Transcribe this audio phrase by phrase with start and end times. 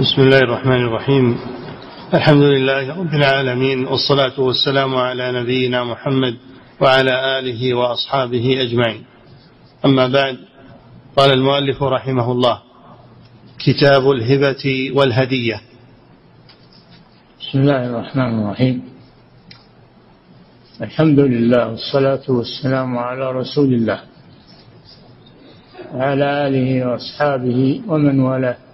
[0.00, 1.38] بسم الله الرحمن الرحيم.
[2.14, 6.36] الحمد لله رب العالمين والصلاة والسلام على نبينا محمد
[6.80, 9.04] وعلى آله وأصحابه أجمعين.
[9.84, 10.36] أما بعد
[11.16, 12.58] قال المؤلف رحمه الله
[13.58, 15.60] كتاب الهبة والهدية.
[17.40, 18.82] بسم الله الرحمن الرحيم.
[20.82, 24.00] الحمد لله والصلاة والسلام على رسول الله
[25.94, 28.69] وعلى آله وأصحابه ومن والاه.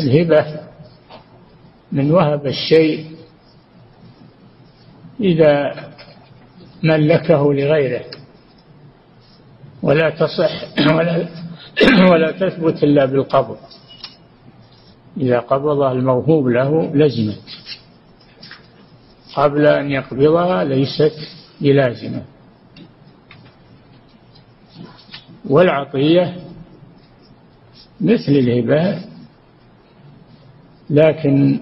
[0.00, 0.60] الهبة
[1.92, 3.06] من وهب الشيء
[5.20, 5.74] إذا
[6.82, 8.04] ملكه لغيره.
[9.82, 10.64] ولا تصح
[10.96, 11.28] ولا
[12.10, 13.56] ولا تثبت إلا بالقبض.
[15.16, 17.40] إذا قبضها الموهوب له لزمت
[19.34, 21.18] قبل أن يقبضها ليست
[21.60, 22.22] بلازمة.
[25.48, 26.36] والعطية
[28.00, 29.09] مثل الهبة
[30.90, 31.60] لكن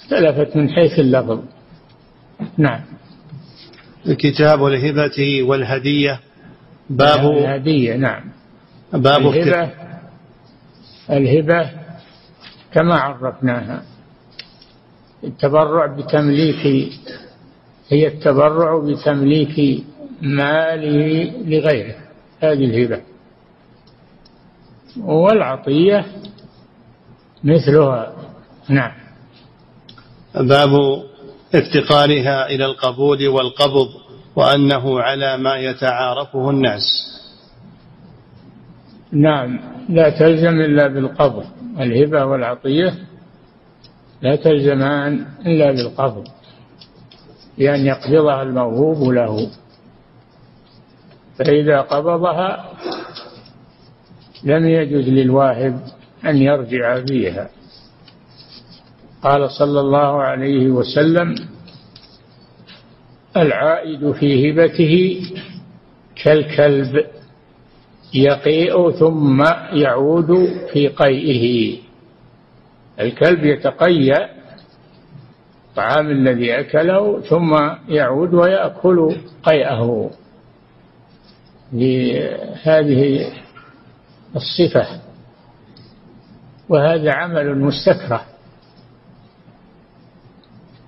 [0.00, 1.40] اختلفت من حيث اللفظ.
[2.58, 2.80] نعم.
[4.18, 6.20] كتاب الهبة والهدية
[6.90, 8.24] باب الهدية نعم.
[8.92, 9.70] باب الهبة
[11.10, 11.70] الهبة
[12.72, 13.82] كما عرفناها.
[15.24, 16.90] التبرع بتمليك
[17.88, 19.84] هي التبرع بتمليك
[20.22, 21.94] ماله لغيره.
[22.40, 23.00] هذه الهبة.
[24.96, 26.06] والعطية
[27.46, 28.12] مثلها
[28.68, 28.92] نعم.
[30.34, 31.02] باب
[31.54, 33.88] افتقارها إلى القبول والقبض
[34.36, 36.82] وأنه على ما يتعارفه الناس.
[39.12, 39.60] نعم.
[39.88, 41.44] لا تلزم إلا بالقبض.
[41.80, 42.94] الهبة والعطية
[44.22, 46.24] لا تلزمان إلا بالقبض.
[47.58, 49.50] بأن يقبضها الموهوب له.
[51.38, 52.72] فإذا قبضها
[54.44, 55.95] لم يجوز للواهب
[56.30, 57.50] أن يرجع فيها.
[59.22, 61.34] قال صلى الله عليه وسلم
[63.36, 65.22] العائد في هبته
[66.24, 67.06] كالكلب
[68.14, 70.30] يقيء ثم يعود
[70.72, 71.78] في قيئه.
[73.00, 74.28] الكلب يتقيأ
[75.68, 80.10] الطعام الذي أكله ثم يعود ويأكل قيئه.
[81.72, 83.32] لهذه
[84.36, 85.05] الصفة.
[86.68, 88.22] وهذا عمل مستكره.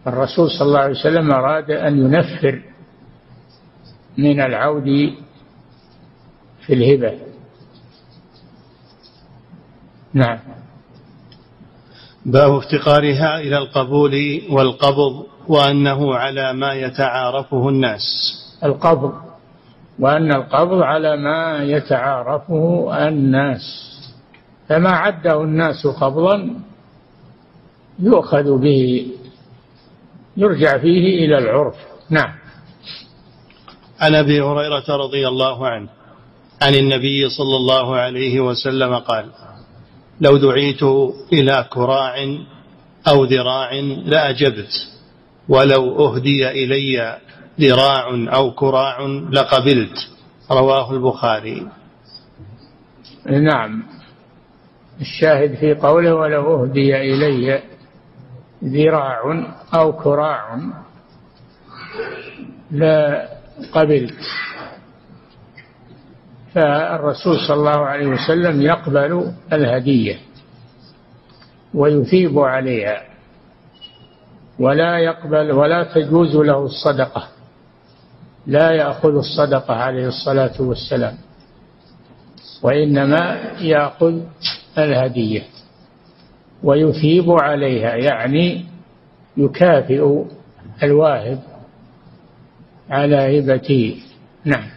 [0.06, 2.62] الرسول صلى الله عليه وسلم أراد أن ينفر
[4.19, 5.15] من العود
[6.66, 7.19] في الهبة.
[10.15, 10.39] نعم.
[12.27, 18.03] باب افتقارها إلى القبول والقبض وأنه على ما يتعارفه الناس.
[18.65, 19.15] القبض.
[19.99, 23.88] وأن القبض على ما يتعارفه الناس.
[24.69, 26.55] فما عده الناس قبضا
[27.99, 29.06] يؤخذ به
[30.37, 31.75] يرجع فيه إلى العرف.
[32.11, 32.34] نعم.
[34.01, 35.89] عن أبي هريرة رضي الله عنه
[36.62, 39.31] عن النبي صلى الله عليه وسلم قال
[40.21, 40.83] لو دعيت
[41.33, 42.15] إلى كراع
[43.09, 43.75] أو ذراع
[44.05, 44.89] لأجبت
[45.49, 47.19] ولو أهدي إلي
[47.61, 50.09] ذراع أو كراع لقبلت.
[50.51, 51.69] رواه البخاري.
[53.27, 53.97] نعم.
[55.00, 57.62] الشاهد في قوله ولو أهدي إلي
[58.64, 59.44] ذراع
[59.75, 60.59] أو كراع
[62.70, 63.28] لا
[63.72, 64.14] قبلت.
[66.54, 70.16] فالرسول صلى الله عليه وسلم يقبل الهدية
[71.75, 73.03] ويثيب عليها
[74.59, 77.28] ولا يقبل ولا تجوز له الصدقة
[78.47, 81.15] لا يأخذ الصدقة عليه الصلاة والسلام
[82.62, 84.20] وإنما يأخذ
[84.79, 85.45] الهدية
[86.62, 88.65] ويثيب عليها يعني
[89.37, 90.25] يكافئ
[90.83, 91.43] الواهب
[92.91, 93.97] على هبته.
[94.45, 94.69] نعم.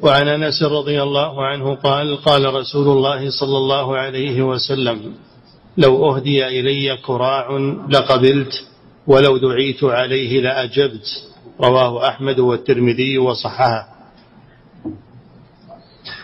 [0.00, 5.14] وعن أنس رضي الله عنه قال قال رسول الله صلى الله عليه وسلم
[5.78, 7.50] لو أهدي إلي كراع
[7.88, 8.64] لقبلت
[9.06, 11.24] ولو دعيت عليه لأجبت.
[11.60, 13.95] رواه أحمد والترمذي وصححه.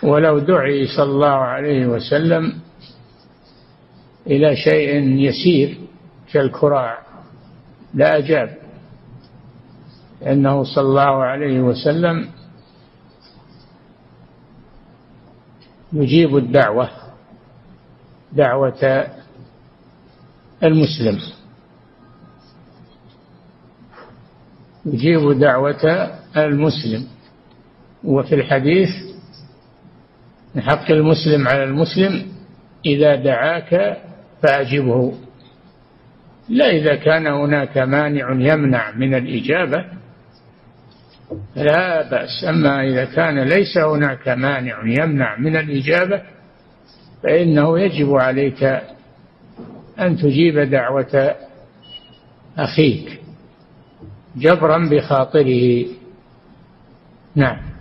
[0.03, 2.59] ولو دعي صلى الله عليه وسلم
[4.27, 5.79] إلى شيء يسير
[6.33, 6.99] كالكراع
[7.95, 8.57] لأجاب
[10.21, 12.29] لأنه صلى الله عليه وسلم
[15.93, 16.89] يجيب الدعوة
[18.33, 19.07] دعوة
[20.63, 21.19] المسلم.
[24.87, 25.85] يجيب دعوة
[26.37, 27.07] المسلم.
[28.05, 28.89] وفي الحديث
[30.55, 32.27] من حق المسلم على المسلم
[32.87, 33.97] إذا دعاك
[34.43, 35.15] فأجبه.
[36.49, 39.85] لا إذا كان هناك مانع يمنع من الإجابة
[41.57, 42.45] لا بأس.
[42.49, 46.23] أما إذا كان ليس هناك مانع يمنع من الإجابة
[47.23, 48.65] فإنه يجب عليك
[50.01, 51.35] أن تجيب دعوة
[52.59, 53.21] أخيك
[54.37, 55.87] جبرا بخاطره.
[57.37, 57.72] نعم.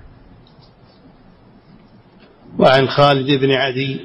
[2.60, 4.00] وعن خالد بن عدي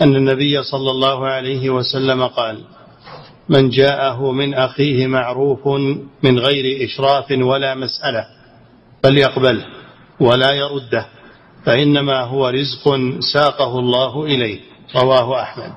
[0.00, 2.58] أن النبي صلى الله عليه وسلم قال
[3.48, 5.68] من جاءه من أخيه معروف
[6.22, 8.26] من غير إشراف ولا مسألة
[9.02, 9.64] فليقبله
[10.20, 11.06] ولا يرده
[11.64, 12.98] فإنما هو رزق
[13.34, 14.60] ساقه الله إليه.
[14.96, 15.72] رواه أحمد.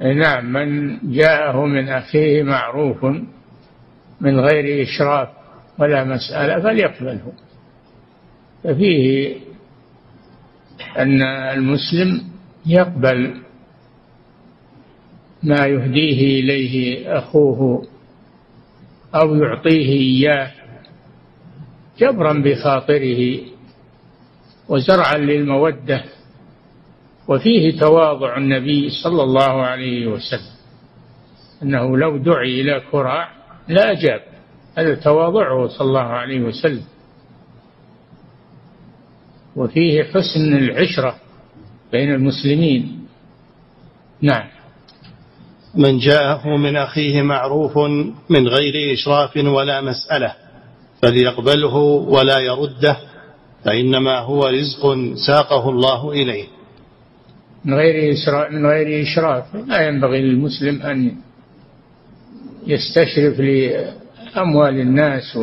[0.00, 3.04] نعم من جاءه من أخيه معروف
[4.20, 5.28] من غير إشراف
[5.78, 7.32] ولا مسألة فليقبله.
[8.64, 9.34] ففيه
[10.98, 12.22] أن المسلم
[12.66, 13.34] يقبل
[15.42, 17.86] ما يهديه إليه أخوه
[19.14, 20.50] أو يعطيه إياه
[21.98, 23.40] جبرا بخاطره
[24.68, 26.04] وزرعا للمودة
[27.28, 30.58] وفيه تواضع النبي صلى الله عليه وسلم.
[31.62, 33.28] أنه لو دعي إلى كراع
[33.68, 34.22] لا أجاب
[34.78, 36.84] هذا تواضعه صلى الله عليه وسلم.
[39.56, 41.14] وفيه حسن العشرة
[41.92, 43.06] بين المسلمين.
[44.22, 44.48] نعم.
[45.74, 47.78] من جاءه من أخيه معروف
[48.28, 50.34] من غير إشراف ولا مسألة
[51.02, 51.76] فليقبله
[52.08, 52.96] ولا يرده
[53.64, 54.96] فإنما هو رزق
[55.26, 56.44] ساقه الله إليه.
[57.64, 59.54] من غير إشراف من غير إشراف.
[59.54, 61.14] لا ينبغي للمسلم أن
[62.66, 65.38] يستشرف لأموال الناس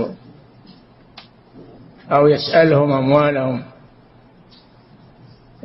[2.11, 3.63] أو يسألهم أموالهم.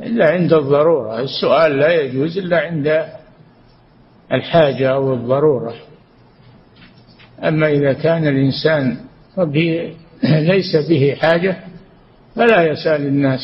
[0.03, 1.21] إلا عند الضرورة.
[1.21, 3.05] السؤال لا يجوز إلا عند
[4.31, 5.73] الحاجة أو الضرورة
[7.43, 8.97] أما إذا كان الإنسان
[10.23, 11.57] ليس به حاجة
[12.35, 13.41] فلا يسأل الناس.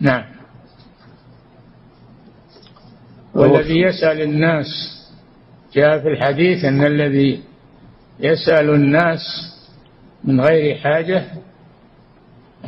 [0.00, 0.24] نعم.
[3.34, 4.66] والذي يسأل الناس
[5.74, 7.42] جاء في الحديث أن الذي
[8.20, 9.20] يسأل الناس
[10.24, 11.24] من غير حاجة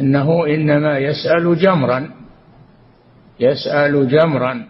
[0.00, 2.10] أنه إنما يسأل جمرا
[3.40, 4.66] يسأل جمرا.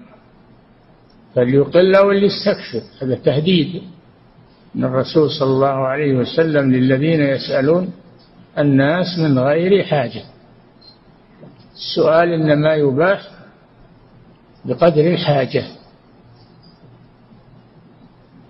[1.34, 3.82] فليقل وليستكثر هذا تهديد
[4.74, 7.92] من الرسول صلى الله عليه وسلم للذين يسألون
[8.58, 10.22] الناس من غير حاجة.
[11.74, 13.20] السؤال إنما يباح
[14.64, 15.64] بقدر الحاجة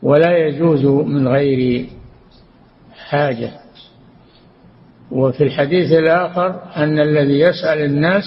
[0.03, 1.91] ولا يجوز من غير
[3.09, 3.66] حاجة.
[5.11, 8.25] وفي الحديث الآخر أن الذي يسأل الناس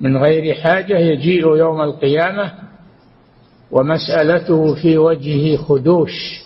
[0.00, 2.52] من غير حاجة يجيء يوم القيامة
[3.70, 6.42] ومسألته في وجهه خدوش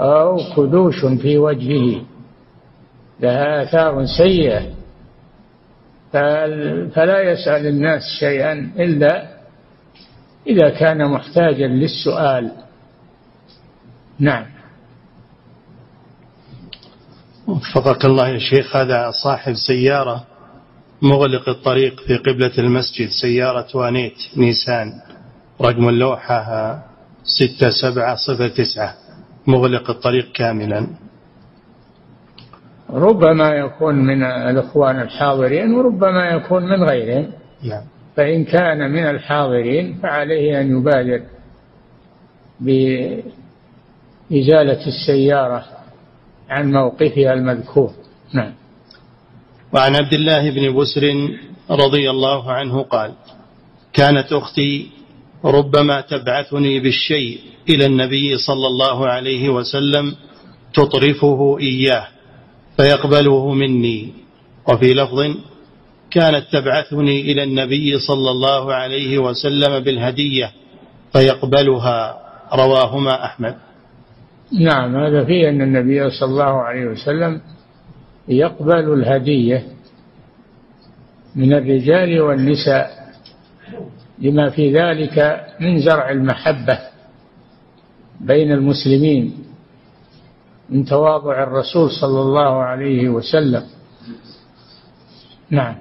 [0.00, 2.02] أو خدوش في وجهه
[3.20, 4.62] لها آثار سيئة.
[6.94, 9.26] فلا يسأل الناس شيئا إلا
[10.46, 12.52] إذا كان محتاجا للسؤال.
[14.18, 14.57] نعم.
[17.48, 20.24] وفقك الله يا شيخ هذا صاحب سيارة
[21.02, 24.92] مغلق الطريق في قبلة المسجد سيارة وانيت نيسان
[25.60, 26.78] رقم اللوحة
[27.24, 28.94] ستة سبعة صفر تسعة
[29.46, 30.86] مغلق الطريق كاملا
[32.90, 37.32] ربما يكون من الإخوان الحاضرين وربما يكون من غيرهم
[37.62, 37.82] نعم.
[38.16, 41.22] فإن كان من الحاضرين فعليه أن يبادر
[44.30, 45.77] بإزالة السيارة
[46.48, 47.92] عن موقفها المذكور.
[48.32, 48.52] نعم.
[49.72, 51.04] وعن عبد الله بن بسر
[51.70, 53.12] رضي الله عنه قال
[53.92, 54.86] كانت أختي
[55.44, 60.14] ربما تبعثني بالشيء إلى النبي صلى الله عليه وسلم
[60.74, 62.06] تطرفه إياه
[62.76, 64.12] فيقبله مني.
[64.68, 65.36] وفي لفظ
[66.10, 70.52] كانت تبعثني إلى النبي صلى الله عليه وسلم بالهدية
[71.12, 72.16] فيقبلها.
[72.52, 73.67] رواهما أحمد.
[74.52, 77.40] نعم هذا فيه أن النبي صلى الله عليه وسلم
[78.28, 79.66] يقبل الهدية
[81.36, 82.98] من الرجال والنساء
[84.18, 86.78] لما في ذلك من زرع المحبة
[88.20, 89.44] بين المسلمين
[90.70, 93.62] من تواضع الرسول صلى الله عليه وسلم.
[95.50, 95.76] نعم.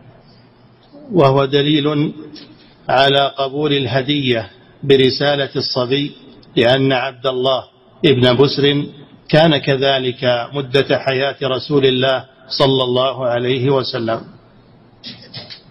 [1.12, 2.14] وهو دليل
[2.90, 4.50] على قبول الهدية
[4.84, 6.12] برسالة الصبي
[6.56, 7.64] لأن عبد الله
[8.06, 8.86] ابن بسر
[9.30, 14.22] كان كذلك مدة حياة رسول الله صلى الله عليه وسلم.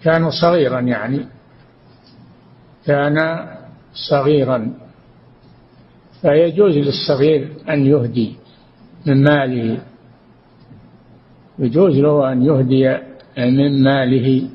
[0.03, 1.25] كان صغيرا يعني.
[2.85, 3.47] كان
[3.93, 4.73] صغيرا.
[6.21, 8.35] فيجوز للصغير أن يهدي
[9.05, 9.81] من ماله.
[11.59, 12.97] يجوز له أن يهدي
[13.37, 14.49] من ماله.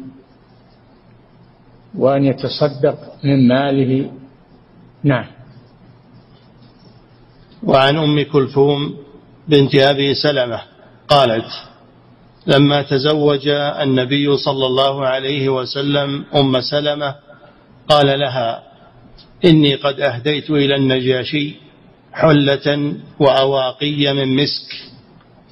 [1.95, 4.11] وأن يتصدق من ماله.
[5.05, 5.41] نعم.
[7.64, 8.97] وعن أم كلثوم
[9.49, 10.61] بنت أبي سلمة
[11.09, 11.47] قالت
[12.47, 17.14] لما تزوج النبي صلى الله عليه وسلم أم سلمة
[17.88, 18.62] قال لها
[19.45, 21.54] إني قد أهديت إلى النجاشي
[22.12, 24.69] حلة وأواقي من مسك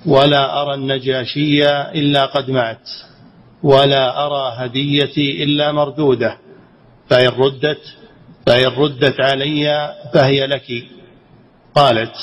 [0.07, 2.91] ولا أرى النجاشي إلا قد مات
[3.63, 6.39] ولا أرى هديتي إلا مردودة
[7.11, 7.81] فإن ردت
[8.47, 10.69] فإن ردت علي فهي لك.
[11.75, 12.15] قالت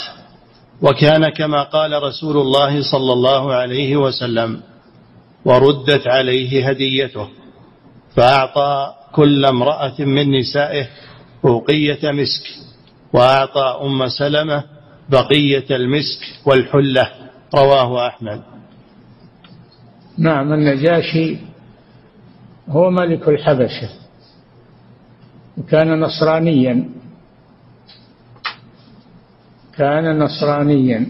[0.82, 4.62] وكان كما قال رسول الله صلى الله عليه وسلم
[5.46, 7.28] وردت عليه هديته
[8.16, 10.88] فأعطى كل امرأة من نسائه
[11.44, 12.44] فوقية مسك
[13.14, 14.64] وأعطى أم سلمة
[15.10, 17.12] بقية المسك والحلة.
[17.56, 18.42] رواه أحمد.
[20.18, 21.38] نعم النجاشي
[22.70, 23.90] هو ملك الحبشة
[25.58, 26.90] وكان نصرانيا.
[29.78, 31.08] كان نصرانيا.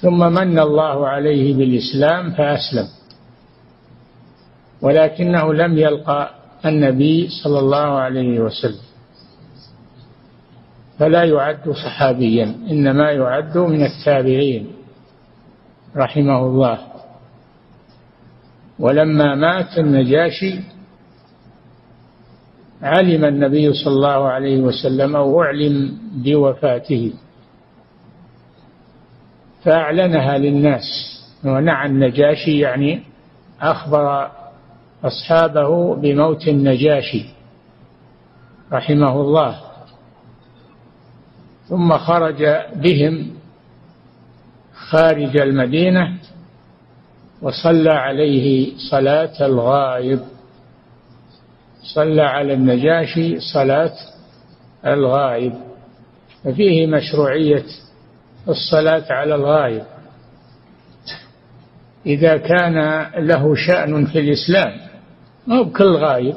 [0.00, 2.88] ثم من الله عليه بالإسلام فأسلم.
[4.82, 6.30] ولكنه لم يلقى
[6.66, 8.84] النبي صلى الله عليه وسلم.
[10.98, 14.66] فلا يعد صحابيا إنما يعد من التابعين
[15.96, 16.78] رحمه الله.
[18.78, 20.60] ولما مات النجاشي
[22.82, 27.12] علم النبي صلى الله عليه وسلم أو أعلم بوفاته.
[29.64, 30.82] فأعلنها للناس.
[31.44, 33.02] ونعى النجاشي يعني
[33.60, 34.30] أخبر
[35.04, 37.24] أصحابه بموت النجاشي
[38.72, 39.60] رحمه الله.
[41.68, 43.30] ثم خرج بهم
[44.90, 46.12] خارج المدينة
[47.42, 50.20] وصلى عليه صلاة الغائب.
[51.94, 53.94] صلى على النجاشي صلاة
[54.86, 55.52] الغائب.
[56.44, 57.64] ففيه مشروعية
[58.48, 59.82] الصلاة على الغائب.
[62.06, 64.72] إذا كان له شأن في الإسلام
[65.46, 66.36] مو بكل غايب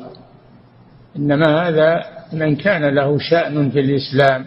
[1.16, 4.46] إنما هذا من كان له شأن في الإسلام.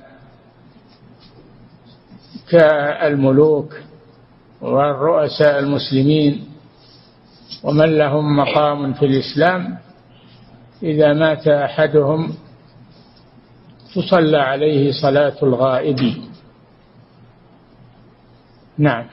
[2.51, 3.75] كالملوك
[4.61, 6.45] والرؤساء المسلمين
[7.63, 9.79] ومن لهم مقام في الإسلام
[10.83, 12.35] إذا مات أحدهم
[13.95, 16.15] تصلى عليه صلاة الغائب.
[18.79, 19.07] نعم.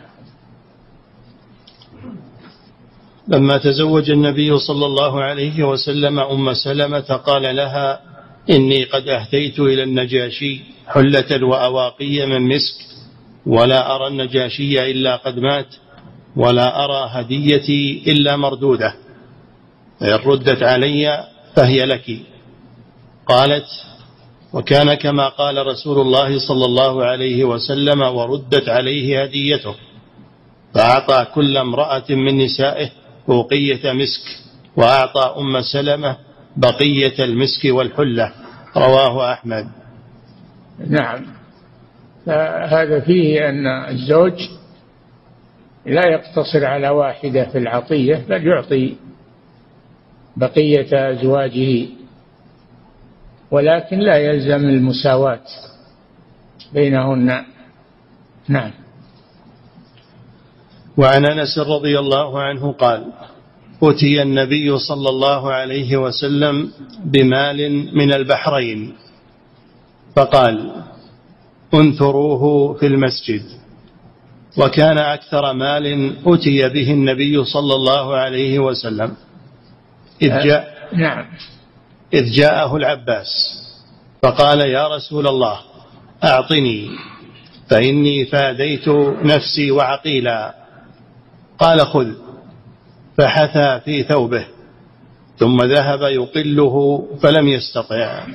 [3.27, 8.01] لما تزوج النبي صلى الله عليه وسلم أم سلمة قال لها
[8.49, 12.75] إني قد أهديت إلى النجاشي حلة وأواقي من مسك
[13.45, 15.75] ولا أرى النجاشي إلا قد مات
[16.35, 18.95] ولا أرى هديتي إلا مردودة.
[19.99, 22.19] فإن ردت علي فهي لك.
[23.25, 23.65] قالت
[24.53, 29.75] وكان كما قال رسول الله صلى الله عليه وسلم وردت عليه هديته
[30.73, 32.89] فأعطى كل امرأة من نسائه
[33.27, 34.21] فوقية مسك
[34.75, 36.17] وأعطى أم سلمة
[36.57, 38.31] بقية المسك والحلة.
[38.77, 39.67] رواه أحمد.
[40.87, 41.25] نعم.
[42.67, 44.33] هذا فيه أن الزوج
[45.85, 48.95] لا يقتصر على واحدة في العطية بل يعطي
[50.37, 51.85] بقية أزواجه.
[53.51, 55.45] ولكن لا يلزم المساواة
[56.73, 57.45] بينهن.
[58.47, 58.71] نعم.
[60.97, 63.11] وعن أنس رضي الله عنه قال
[63.83, 66.71] اتي النبي صلى الله عليه وسلم
[67.05, 68.95] بمال من البحرين.
[70.15, 70.71] فقال
[71.73, 73.43] انثروه في المسجد.
[74.57, 79.15] وكان أكثر مال اتي به النبي صلى الله عليه وسلم.
[80.21, 81.25] إذ جاء نعم.
[82.13, 83.27] إذ جاءه العباس
[84.23, 85.59] فقال يا رسول الله
[86.23, 86.89] أعطني
[87.69, 88.87] فإني فاديت
[89.23, 90.55] نفسي وعقيلا.
[91.59, 92.07] قال خذ.
[93.17, 94.45] فحثى في ثوبه
[95.37, 98.27] ثم ذهب يقله فلم يستطع.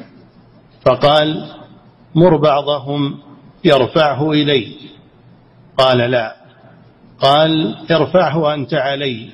[0.86, 1.46] فقال
[2.14, 3.18] مر بعضهم
[3.64, 4.72] يرفعه إلي.
[5.78, 6.36] قال لا.
[7.20, 9.30] قال ارفعه أنت علي.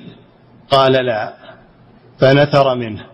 [0.71, 1.46] قال لا.
[2.19, 3.05] فنثر منه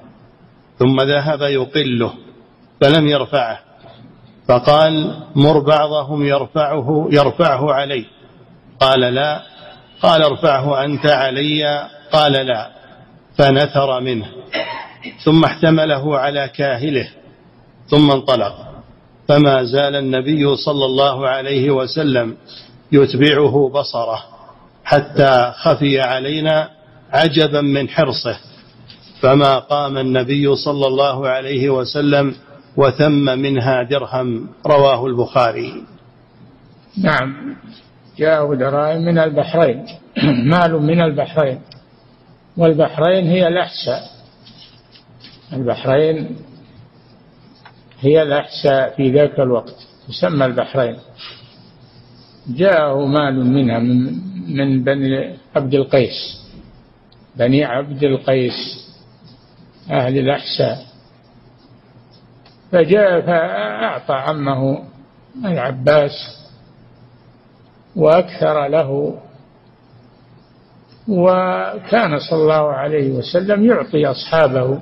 [0.79, 2.13] ثم ذهب يقله
[2.81, 3.59] فلم يرفعه
[4.47, 8.05] فقال مر بعضهم يرفعه يرفعه علي
[8.79, 9.41] قال لا
[10.01, 12.69] قال ارفعه أنت علي قال لا
[13.37, 14.27] فنثر منه
[15.23, 17.09] ثم احتمله على كاهله
[17.87, 18.73] ثم انطلق
[19.27, 22.37] فما زال النبي صلى الله عليه وسلم
[22.91, 24.23] يتبعه بصره
[24.85, 26.69] حتى خفي علينا
[27.11, 28.37] عجبا من حرصه.
[29.23, 32.35] فما قام النبي صلى الله عليه وسلم
[32.77, 35.83] وثم منها درهم رواه البخاري.
[36.97, 37.55] نعم.
[38.17, 39.85] جاءه دراهم من البحرين.
[40.51, 41.59] مال من البحرين.
[42.57, 44.03] والبحرين هي الأحساء.
[45.53, 46.35] البحرين
[47.99, 49.75] هي الأحساء في ذاك الوقت.
[50.07, 50.97] تسمى البحرين.
[52.47, 53.79] جاءه مال منها
[54.47, 56.43] من بني عبد القيس.
[57.35, 58.82] بني عبد القيس.
[59.91, 60.85] أهل الأحساء.
[62.71, 64.83] فجاء فأعطى عمه
[65.45, 66.11] العباس
[67.95, 69.19] وأكثر له
[71.07, 74.79] وكان صلى الله عليه وسلم يعطي أصحابه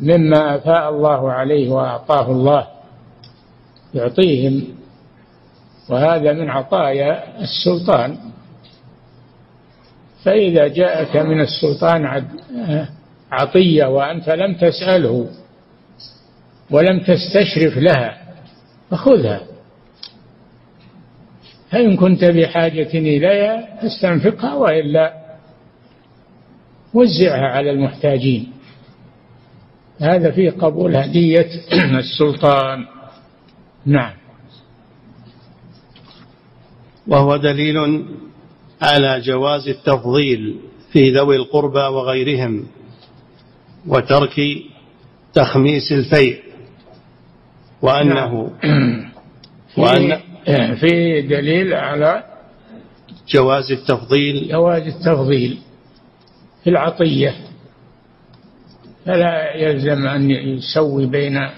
[0.00, 2.66] مما أفاء الله عليه وأعطاه الله
[3.94, 4.64] يعطيهم
[5.88, 8.16] وهذا من عطايا السلطان.
[10.24, 12.24] فإذا جاءك من السلطان
[13.32, 15.30] عطية وأنت لم تسأله
[16.70, 18.22] ولم تستشرف لها
[18.90, 19.40] فخذها.
[21.70, 25.22] فإن كنت بحاجة إليها فاستنفقها وإلا
[26.94, 28.52] وزعها على المحتاجين.
[30.00, 31.48] هذا فيه قبول هدية
[32.04, 32.84] السلطان.
[33.86, 34.14] نعم.
[37.06, 38.04] وهو دليل
[38.82, 40.60] على جواز التفضيل
[40.92, 42.66] في ذوي القربى وغيرهم.
[43.86, 44.40] وترك
[45.34, 46.42] تخميس الفيء
[47.82, 49.12] وأنه نعم.
[49.78, 50.20] وأن
[50.80, 52.24] في دليل على
[53.28, 54.48] جواز التفضيل.
[54.48, 55.58] جواز التفضيل
[56.64, 57.34] في العطية.
[59.06, 61.48] فلا يلزم أن يسوي بين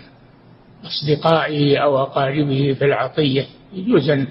[0.85, 3.47] أصدقائه أو أقاربه في العطية.
[3.73, 4.27] يجوز أن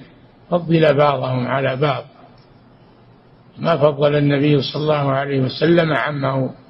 [0.49, 2.03] فضل بعضهم على بعض.
[3.57, 6.62] ما فضل النبي صلى الله عليه وسلم عمه.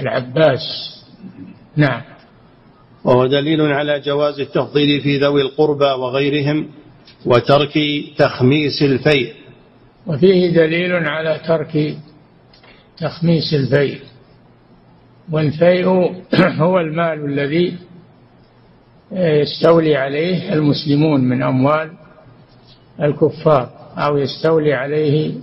[0.00, 0.60] العباس.
[1.76, 2.02] نعم.
[3.04, 6.68] وهو دليل على جواز التفضيل في ذوي القربى وغيرهم
[7.26, 7.78] وترك
[8.18, 9.32] تخميس الفيء.
[10.06, 11.96] وفيه دليل على ترك
[12.98, 14.00] تخميس الفيء.
[15.32, 15.86] والفيء
[16.62, 17.78] هو المال الذي
[19.12, 21.90] يستولي عليه المسلمون من أموال
[23.02, 25.34] الكفار أو يستولي عليه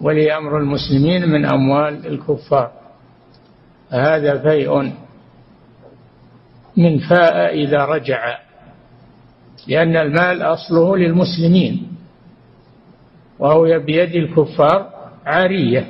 [0.00, 2.72] ولي أمر المسلمين من أموال الكفار.
[3.90, 4.92] هذا فيء
[6.76, 8.38] من فاء إذا رجع
[9.68, 11.88] لأن المال أصله للمسلمين
[13.38, 14.90] وهو بيد الكفار
[15.26, 15.86] عارية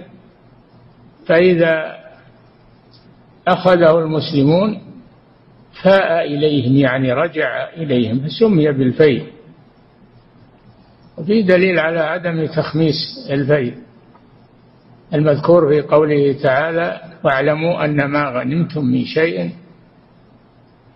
[1.27, 1.99] فإذا
[3.49, 4.81] أخذه المسلمون
[5.83, 9.27] فاء إليهم يعني رجع إليهم فسمي بالفيء.
[11.19, 13.75] وفي دليل على عدم تخميس الفيء.
[15.15, 19.51] المذكور في قوله تعالى واعلموا أن ما غنمتم من شيء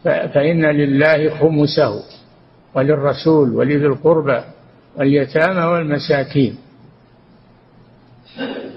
[0.04, 2.02] فإن لله خمسه
[2.74, 4.40] وللرسول ولذي القربى
[4.96, 6.58] واليتامى والمساكين.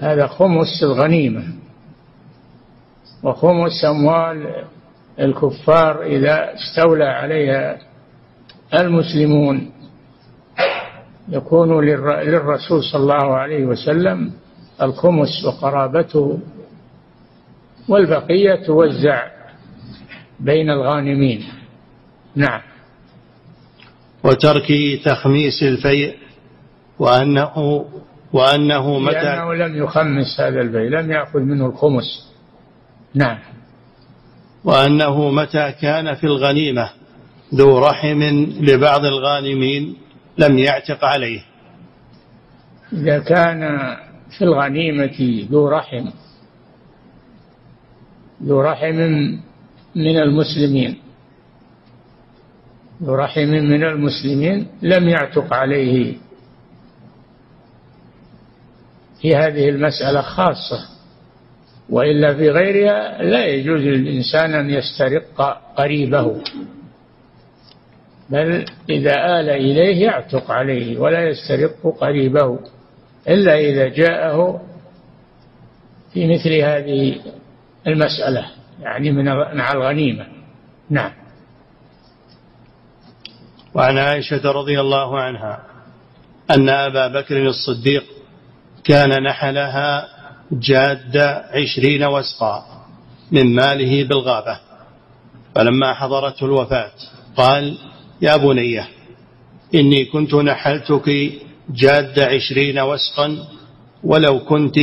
[0.00, 1.44] هذا خمس الغنيمة
[3.22, 4.64] وخمس أموال
[5.20, 7.78] الكفار إذا استولى عليها
[8.74, 9.70] المسلمون.
[11.28, 14.32] يكون للرسول صلى الله عليه وسلم
[14.82, 16.38] الخمس وقرابته
[17.88, 19.22] والبقية توزع
[20.40, 21.44] بين الغانمين.
[22.36, 22.60] نعم.
[24.24, 24.66] وترك
[25.04, 26.16] تخميس الفيء
[26.98, 27.84] وأنه
[28.32, 32.32] وأنه متى لأنه لم يخمس هذا الفيء لم يأخذ منه الخمس.
[33.14, 33.38] نعم.
[34.64, 36.90] وأنه متى كان في الغنيمة
[37.54, 38.22] ذو رحم
[38.60, 39.96] لبعض الغانمين
[40.38, 41.40] لم يعتق عليه.
[42.92, 43.60] إذا كان
[44.30, 46.06] في الغنيمة ذو رحم.
[48.42, 48.96] ذو رحم
[49.94, 50.98] من المسلمين.
[53.02, 56.14] ذو رحم من المسلمين لم يعتق عليه.
[59.20, 60.88] في هذه المسألة خاصة.
[61.90, 66.42] وإلا في غيرها لا يجوز للإنسان أن يسترق قريبه.
[68.30, 72.58] بل إذا آل إليه يعتق عليه ولا يسترق قريبه.
[73.28, 74.60] إلا إذا جاءه
[76.12, 77.20] في مثل هذه
[77.86, 78.46] المسألة
[78.80, 79.24] يعني من
[79.56, 80.26] مع الغنيمة.
[80.90, 81.12] نعم.
[83.74, 85.62] وعن عائشة رضي الله عنها
[86.50, 88.04] أن أبا بكر الصديق
[88.84, 90.08] كان نحلها
[90.52, 91.16] جاد
[91.50, 92.64] عشرين وسقا
[93.32, 94.58] من ماله بالغابة.
[95.54, 96.92] فلما حضرته الوفاة
[97.36, 97.78] قال
[98.22, 98.88] يا بنية
[99.74, 101.32] إني كنت نحلتك
[101.70, 103.38] جاد عشرين وسقا
[104.04, 104.78] ولو كنت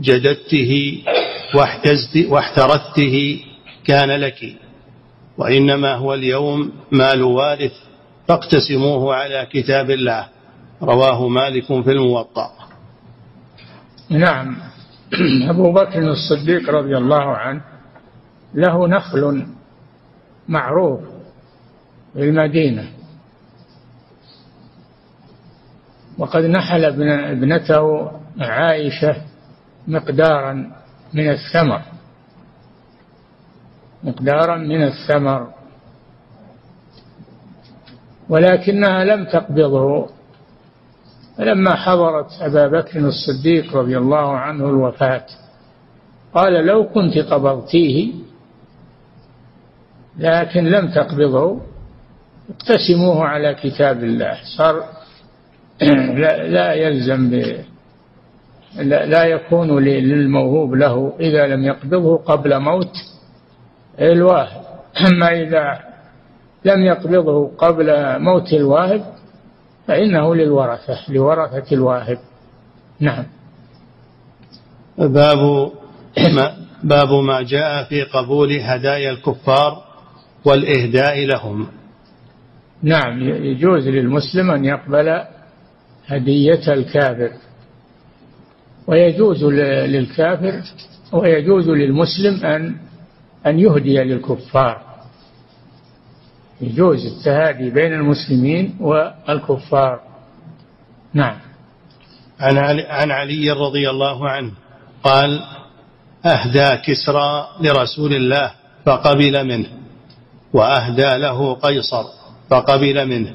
[0.00, 1.02] جددته
[2.30, 3.44] واحترته
[3.84, 4.56] كان لك.
[5.38, 7.72] وإنما هو اليوم مال وارث
[8.28, 10.28] فاقتسموه على كتاب الله.
[10.82, 12.50] رواه مالك في الموطأ.
[14.10, 14.56] نعم.
[15.50, 17.62] أبو بكر الصديق رضي الله عنه
[18.54, 19.46] له نخل
[20.48, 21.00] معروف
[22.14, 22.90] في المدينة
[26.20, 29.16] وقد نحل ابنته عائشة
[29.88, 30.52] مقدارا
[31.14, 31.82] من الثمر.
[34.04, 35.48] مقدارا من الثمر.
[38.28, 40.08] ولكنها لم تقبضه.
[41.38, 45.26] فلما حضرت أبا بكر الصديق رضي الله عنه الوفاة
[46.34, 48.12] قال لو كنت قبضتيه
[50.18, 51.60] لكن لم تقبضه
[52.50, 54.38] اقتسموه على كتاب الله.
[54.56, 54.99] صار
[56.20, 57.34] لا, لا يلزم ب
[58.76, 62.92] لا, لا يكون للموهوب له إذا لم يقبضه قبل موت
[64.00, 64.62] الواهب
[65.06, 65.78] أما إذا
[66.64, 69.04] لم يقبضه قبل موت الواهب
[69.86, 72.18] فإنه للورثة لورثة الواهب
[73.00, 73.24] نعم.
[74.98, 75.70] باب
[76.34, 79.84] ما باب ما جاء في قبول هدايا الكفار
[80.44, 81.66] والإهداء لهم.
[82.82, 85.22] نعم يجوز للمسلم أن يقبل
[86.10, 87.32] هدية الكافر.
[88.86, 90.62] ويجوز للكافر
[91.12, 92.76] ويجوز للمسلم أن
[93.46, 94.82] أن يهدي للكفار.
[96.60, 100.00] يجوز التهادي بين المسلمين والكفار.
[101.14, 101.36] نعم.
[102.40, 104.52] عن علي, عن علي رضي الله عنه
[105.04, 105.40] قال
[106.24, 108.52] أهدى كسرى لرسول الله
[108.86, 109.66] فقبل منه
[110.52, 112.04] وأهدى له قيصر
[112.50, 113.34] فقبل منه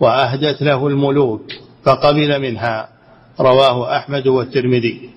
[0.00, 1.52] وأهدت له الملوك
[1.84, 2.88] فقبل منها
[3.40, 5.10] رواه أحمد والترمذي.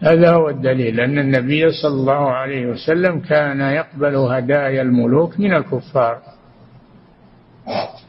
[0.00, 6.18] هذا هو الدليل أن النبي صلى الله عليه وسلم كان يقبل هدايا الملوك من الكفار.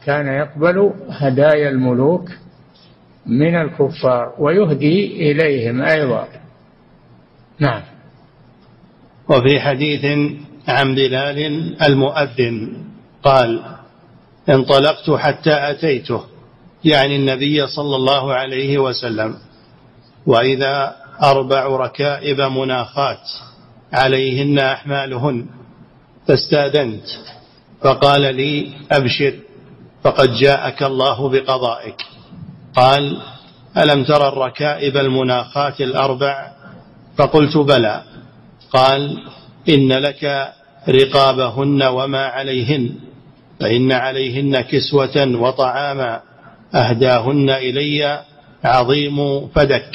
[0.04, 2.30] كان يقبل هدايا الملوك
[3.26, 6.28] من الكفار ويهدي إليهم أيضا.
[7.58, 7.82] نعم.
[9.28, 10.04] وفي حديث
[10.68, 11.38] عن بلال
[11.82, 12.72] المؤذن
[13.22, 13.62] قال
[14.48, 16.37] انطلقت حتى أتيته.
[16.84, 19.36] يعني النبي صلى الله عليه وسلم
[20.26, 23.20] وإذا أربع ركائب مناخات
[23.92, 25.46] عليهن أحمالهن
[26.28, 27.04] فاستأذنت
[27.80, 29.34] فقال لي أبشر
[30.04, 32.02] فقد جاءك الله بقضائك.
[32.76, 33.18] قال
[33.76, 36.52] ألم ترى الركائب المناخات الأربع؟
[37.16, 38.02] فقلت بلى.
[38.72, 39.22] قال
[39.68, 40.52] إن لك
[40.88, 42.94] رقابهن وما عليهن
[43.60, 46.27] فإن عليهن كسوة وطعاما.
[46.74, 48.22] أهداهن إلي
[48.64, 49.90] عظيم فدك.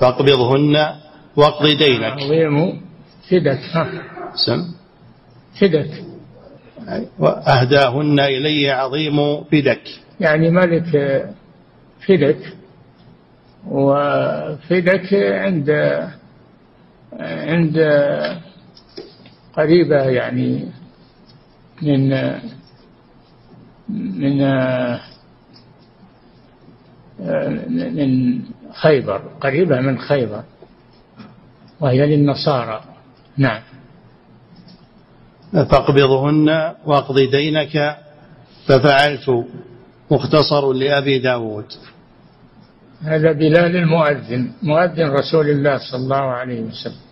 [0.00, 0.94] فاقبضهن
[1.36, 2.12] واقض دينك.
[2.12, 2.80] عظيم
[3.30, 3.60] فدك
[4.34, 4.74] سم.
[5.60, 5.90] فدك.
[7.18, 9.82] وأهداهن إلي عظيم فدك.
[10.20, 11.24] يعني ملك
[12.08, 12.38] فدك
[13.66, 15.70] وفدك عند
[17.20, 17.78] عند
[19.56, 20.66] قريبة يعني
[21.82, 22.08] من
[23.88, 24.42] من
[27.18, 28.40] من
[28.72, 30.42] خيبر قريبة من خيبر
[31.80, 32.80] وهي للنصارى.
[33.36, 33.62] نعم.
[35.52, 37.96] فاقبضهن واقض دينك؟
[38.66, 39.44] ففعلت.
[40.10, 41.64] مختصر لأبي داود.
[43.02, 47.04] هذا بلال المؤذن مؤذن رسول الله صلى الله عليه وسلم.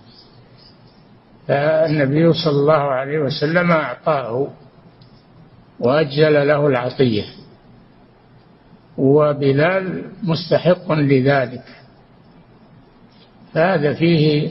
[1.48, 4.48] فالنبي صلى الله عليه وسلم أعطاه
[5.80, 7.24] وأجل له العطية.
[8.98, 11.64] وبلال مستحق لذلك.
[13.54, 14.50] فهذا فيه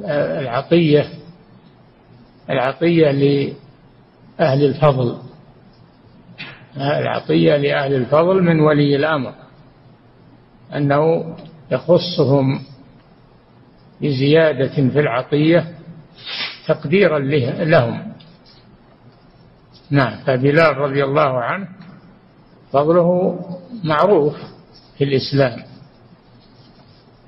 [0.00, 1.06] العطية
[2.50, 5.18] العطية لأهل الفضل.
[6.76, 9.34] العطية لأهل الفضل من ولي الأمر
[10.76, 11.34] أنه
[11.70, 12.60] يخصهم
[14.00, 15.74] بزيادة في العطية
[16.66, 17.18] تقديرا
[17.64, 18.11] لهم.
[19.92, 21.68] نعم فبلال رضي الله عنه
[22.72, 23.38] فضله
[23.84, 24.36] معروف
[24.98, 25.62] في الإسلام.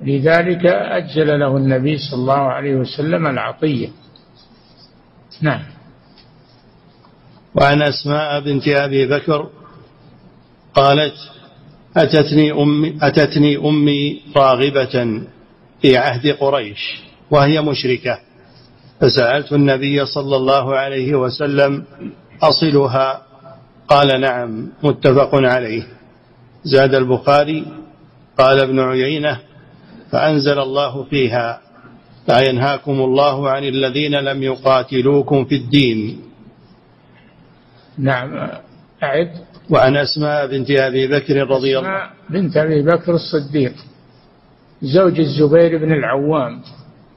[0.01, 3.89] لذلك أجل له النبي صلى الله عليه وسلم العطية.
[5.41, 5.63] نعم.
[7.55, 9.49] وعن أسماء بنت أبي بكر
[10.73, 11.15] قالت
[11.97, 15.21] أتتني أمي, أتتني أمي راغبة
[15.81, 17.01] في عهد قريش
[17.31, 18.19] وهي مشركة.
[19.01, 21.85] فسألت النبي صلى الله عليه وسلم
[22.41, 23.21] أصلها؟
[23.87, 25.83] قال نعم متفق عليه.
[26.63, 27.65] زاد البخاري
[28.37, 29.39] قال ابن عيينة
[30.11, 31.61] فأنزل الله فيها
[32.27, 36.21] لا ينهاكم الله عن الذين لم يقاتلوكم في الدين.
[37.97, 38.49] نعم
[39.03, 39.31] أعد.
[39.69, 43.73] وعن أسماء بنت أبي بكر رضي الله بنت أبي بكر الصديق
[44.81, 46.61] زوج الزبير بن العوام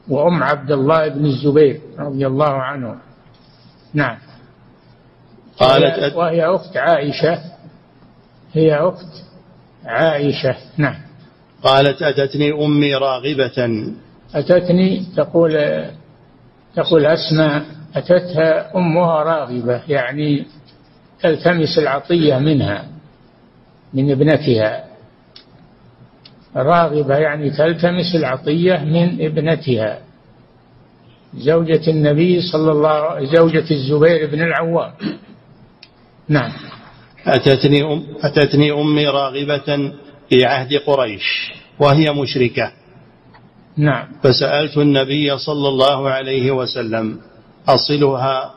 [0.08, 2.96] وأم عبد الله بن الزبير رضي الله عنه.
[3.94, 4.16] نعم.
[5.60, 7.38] قالت وهي أخت عائشة.
[8.52, 9.24] هي أخت
[9.84, 10.56] عائشة.
[10.76, 10.96] نعم.
[11.62, 13.68] قالت أتتني أمي راغبة.
[14.34, 15.84] أتتني؟ تقول
[16.76, 17.64] تقول أسماء
[17.96, 20.46] أتتها أمها راغبة يعني
[21.20, 22.84] تلتمس العطية منها
[23.94, 24.84] من ابنتها.
[26.56, 29.98] راغبة يعني تلتمس العطية من ابنتها.
[31.36, 34.92] زوجة النبي صلى الله زوجة الزبير بن العوام.
[36.28, 36.52] نعم.
[37.26, 39.92] أتتني, أم أتتني أمي راغبة
[40.28, 42.72] في عهد قريش وهي مشركة.
[43.76, 44.06] نعم.
[44.22, 47.20] فسألت النبي صلى الله عليه وسلم
[47.68, 48.54] أصلها؟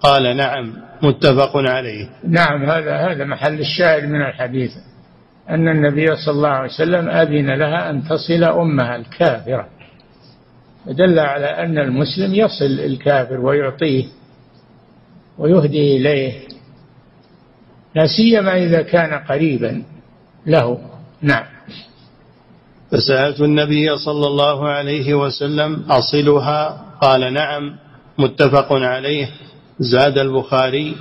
[0.00, 0.72] قال نعم
[1.02, 2.08] متفق عليه.
[2.28, 4.72] نعم هذا هذا محل الشاهد من الحديث
[5.50, 9.68] أن النبي صلى الله عليه وسلم أذن لها أن تصل أمها الكافرة.
[10.86, 14.04] دل على أن المسلم يصل الكافر ويعطيه
[15.38, 16.53] ويهدي إليه.
[17.94, 19.82] لا سيما إذا كان قريبا
[20.46, 20.78] له.
[21.22, 21.44] نعم.
[22.90, 27.76] فسألت النبي صلى الله عليه وسلم أصلها؟ قال نعم
[28.18, 29.28] متفق عليه.
[29.78, 30.96] زاد البخاري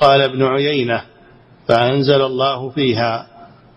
[0.00, 1.02] قال ابن عيينة
[1.68, 3.26] فأنزل الله فيها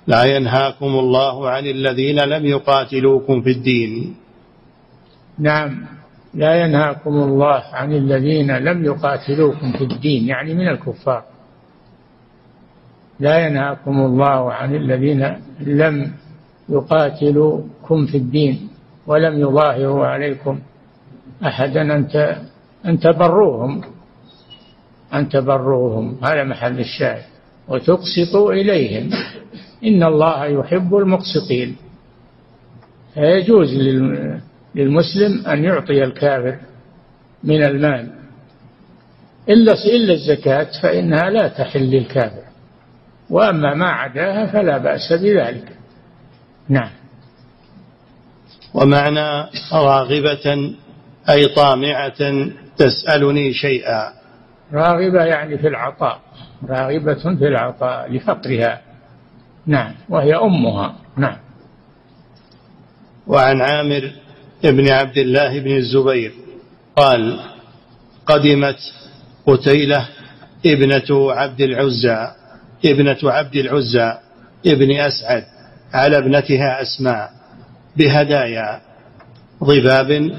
[0.07, 4.15] لا ينهاكم الله عن الذين لم يقاتلوكم في الدين.
[5.39, 5.85] نعم
[6.33, 11.30] لا ينهاكم الله عن الذين لم يقاتلوكم في الدين يعني من الكفار.
[13.21, 16.11] لا ينهاكم الله عن الذين لم
[16.69, 18.69] يقاتلوكم في الدين
[19.07, 20.59] ولم يظاهروا عليكم
[21.45, 22.07] أحدا أن
[22.85, 23.81] أن تبروهم
[25.13, 27.23] أن تبروهم هذا محل الشاهد.
[27.67, 29.09] وتقسطوا إليهم.
[29.85, 31.75] إن الله يحب المقسطين.
[33.13, 33.69] فيجوز
[34.75, 36.55] للمسلم أن يعطي الكافر
[37.43, 38.09] من المال.
[39.49, 42.50] إلا إلا الزكاة فإنها لا تحل للكافر.
[43.31, 45.71] وأما ما عداها فلا بأس بذلك.
[46.69, 46.89] نعم.
[48.73, 50.75] ومعنى راغبة
[51.29, 54.13] أي طامعة تسألني شيئا.
[54.73, 56.19] راغبة يعني في العطاء
[56.69, 58.81] راغبة في العطاء لفقرها.
[59.67, 59.93] نعم.
[60.09, 60.95] وهي أمها.
[61.17, 61.37] نعم.
[63.27, 64.11] وعن عامر
[64.63, 66.31] بن عبد الله بن الزبير
[66.95, 67.39] قال
[68.25, 68.79] قدمت
[69.47, 70.07] قتيلة
[70.65, 72.40] ابنة عبد العزى.
[72.85, 74.13] ابنة عبد العزى
[74.65, 75.43] ابن أسعد
[75.93, 77.31] على ابنتها أسماء
[77.97, 78.81] بهدايا
[79.63, 80.31] ضباب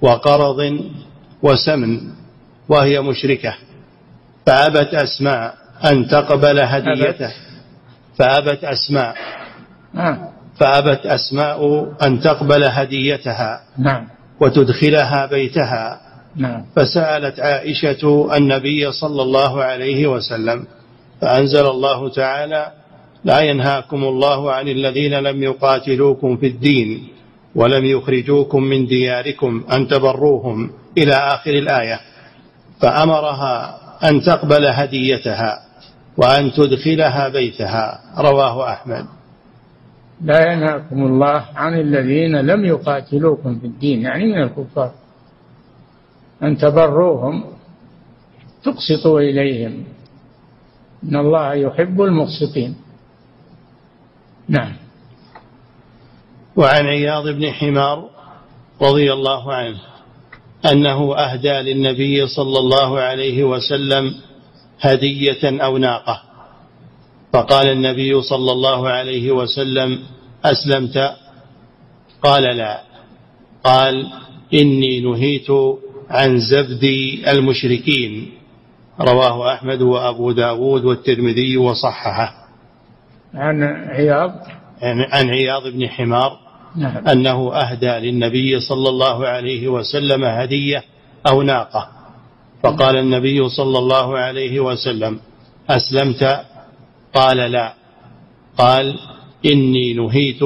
[0.00, 0.80] وقرض
[1.42, 2.00] وسمن
[2.68, 3.54] وهي مشركة.
[4.46, 5.54] فأبت أسماء
[5.84, 7.32] أن تقبل هديته.
[8.18, 9.16] فأبت أسماء.
[9.96, 10.28] آه.
[10.56, 14.08] فأبت أسماء أن تقبل هديتها نعم.
[14.40, 16.00] وتدخلها بيتها.
[16.36, 16.64] نعم.
[16.76, 20.66] فسألت عائشة النبي صلى الله عليه وسلم
[21.20, 22.72] فأنزل الله تعالى
[23.24, 27.08] لا ينهاكم الله عن الذين لم يقاتلوكم في الدين
[27.54, 32.00] ولم يخرجوكم من دياركم أن تبروهم إلى آخر الآية.
[32.80, 33.78] فأمرها
[34.10, 35.62] أن تقبل هديتها
[36.16, 39.06] وأن تدخلها بيتها رواه أحمد.
[40.24, 44.90] لا ينهاكم الله عن الذين لم يقاتلوكم في الدين يعني من الكفار.
[46.42, 47.44] أن تبروهم
[48.64, 49.84] تقسطوا إليهم
[51.04, 52.76] إن الله يحب المقسطين.
[54.48, 54.76] نعم.
[56.56, 58.10] وعن عياض بن حمار
[58.82, 59.80] رضي الله عنه
[60.72, 64.14] أنه أهدى للنبي صلى الله عليه وسلم
[64.80, 66.22] هدية أو ناقة.
[67.32, 69.98] فقال النبي صلى الله عليه وسلم
[70.44, 71.16] أسلمت؟
[72.22, 72.82] قال لا.
[73.64, 74.12] قال
[74.54, 75.50] إني نهيت
[76.10, 76.84] عن زبد
[77.28, 78.39] المشركين.
[79.00, 82.34] رواه أحمد وأبو داود والترمذي وصححه.
[83.34, 84.32] عن عياض؟
[84.82, 86.38] عن عياض بن حمار.
[86.76, 87.08] نعم.
[87.08, 90.82] أنه أهدى للنبي صلى الله عليه وسلم هدية
[91.28, 91.88] أو ناقة.
[92.62, 95.20] فقال النبي صلى الله عليه وسلم
[95.70, 96.44] أسلمت؟
[97.14, 97.74] قال لا.
[98.58, 98.98] قال
[99.46, 100.42] إني نهيت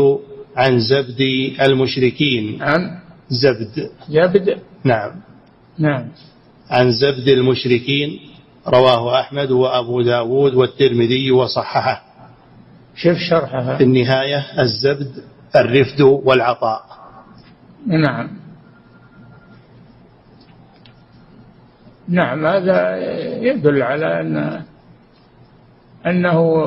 [0.57, 1.21] عن زبد
[1.61, 2.63] المشركين.
[2.63, 3.91] عن زبد.
[4.09, 5.11] زبد؟ نعم.
[5.79, 6.09] نعم.
[6.71, 8.21] عن زبد المشركين
[8.69, 12.03] رواه أحمد وأبو داود والترمذي وصححه.
[12.97, 13.77] شوف شرحها.
[13.77, 15.25] في النهاية الزبد
[15.57, 16.83] الرفد والعطاء.
[17.87, 18.31] نعم.
[22.09, 22.97] نعم هذا
[23.43, 24.63] يدل على أن
[26.07, 26.65] أنه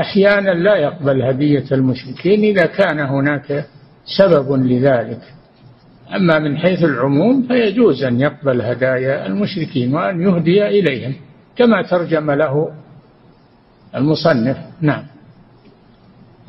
[0.00, 3.66] أحيانا لا يقبل هدية المشركين إذا كان هناك
[4.18, 5.35] سبب لذلك.
[6.14, 11.14] أما من حيث العموم فيجوز أن يقبل هدايا المشركين وأن يهدي إليهم
[11.56, 12.72] كما ترجم له
[13.94, 14.56] المصنف.
[14.80, 15.04] نعم.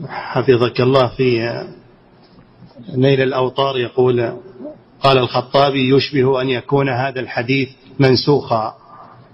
[0.07, 1.63] حفظك الله في
[2.95, 4.33] نيل الأوطار يقول
[4.99, 8.75] قال الخطابي يشبه أن يكون هذا الحديث منسوخا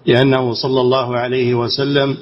[0.05, 2.17] لأنه صلى الله عليه وسلم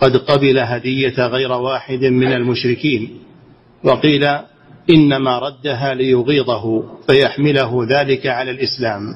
[0.00, 3.18] قد قبل هدية غير واحد من المشركين.
[3.84, 4.28] وقيل
[4.90, 9.14] إنما ردها ليغيظه فيحمله ذلك على الإسلام.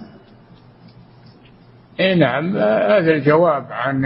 [2.00, 4.04] اي نعم هذا الجواب عن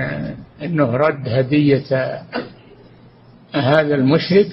[0.63, 1.85] إنه رد هدية
[3.55, 4.51] هذا المشرك.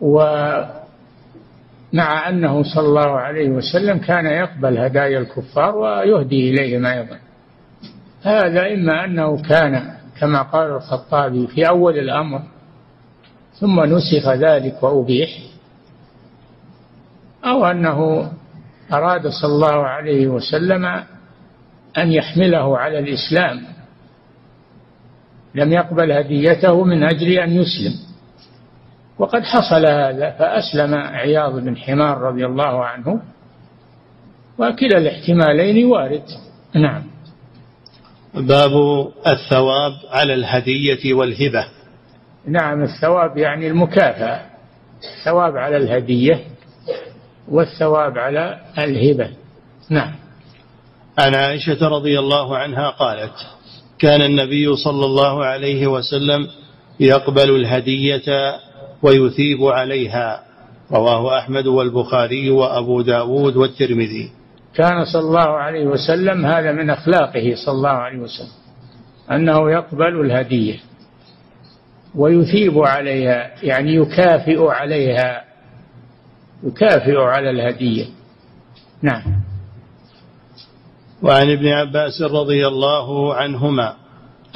[0.00, 0.78] ومع
[2.28, 7.18] أنه صلى الله عليه وسلم كان يقبل هدايا الكفار ويهدي اليهم أيضا.
[8.22, 12.42] هذا إما أنه كان كما قال الخطابي في أول الأمر
[13.62, 15.30] ثم نسخ ذلك وأبيح
[17.44, 18.30] أو أنه
[18.92, 20.84] أراد صلى الله عليه وسلم
[21.98, 23.62] أن يحمله على الإسلام.
[25.54, 27.94] لم يقبل هديته من أجل أن يسلم.
[29.18, 33.22] وقد حصل هذا فأسلم عياض بن حمار رضي الله عنه
[34.58, 36.24] وكلا الاحتمالين وارد.
[36.74, 37.02] نعم.
[38.34, 38.72] باب
[39.26, 41.66] الثواب على الهدية والهبة.
[42.46, 44.40] نعم الثواب يعني المكافأة
[45.02, 46.40] الثواب على الهدية
[47.48, 49.30] والثواب على الهبة.
[49.90, 50.14] نعم.
[51.18, 53.32] عن عائشة رضي الله عنها قالت
[53.98, 56.48] كان النبي صلى الله عليه وسلم
[57.00, 58.56] يقبل الهدية
[59.02, 60.42] ويثيب عليها.
[60.92, 64.30] رواه أحمد والبخاري وأبو داود والترمذي.
[64.74, 68.62] كان صلى الله عليه وسلم هذا من أخلاقه صلى الله عليه وسلم
[69.30, 70.91] أنه يقبل الهدية.
[72.14, 75.44] ويثيب عليها يعني يكافئ عليها
[76.62, 78.06] يكافئ على الهدية.
[79.02, 79.42] نعم.
[81.22, 83.94] وعن ابن عباس رضي الله عنهما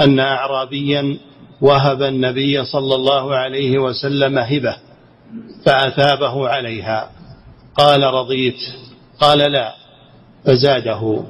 [0.01, 1.19] أن أعرابيا
[1.61, 4.77] وهب النبي صلى الله عليه وسلم هبة
[5.65, 7.11] فأثابه عليها.
[7.75, 8.59] قال رضيت.
[9.21, 9.75] قال لا.
[10.45, 11.25] فزاده.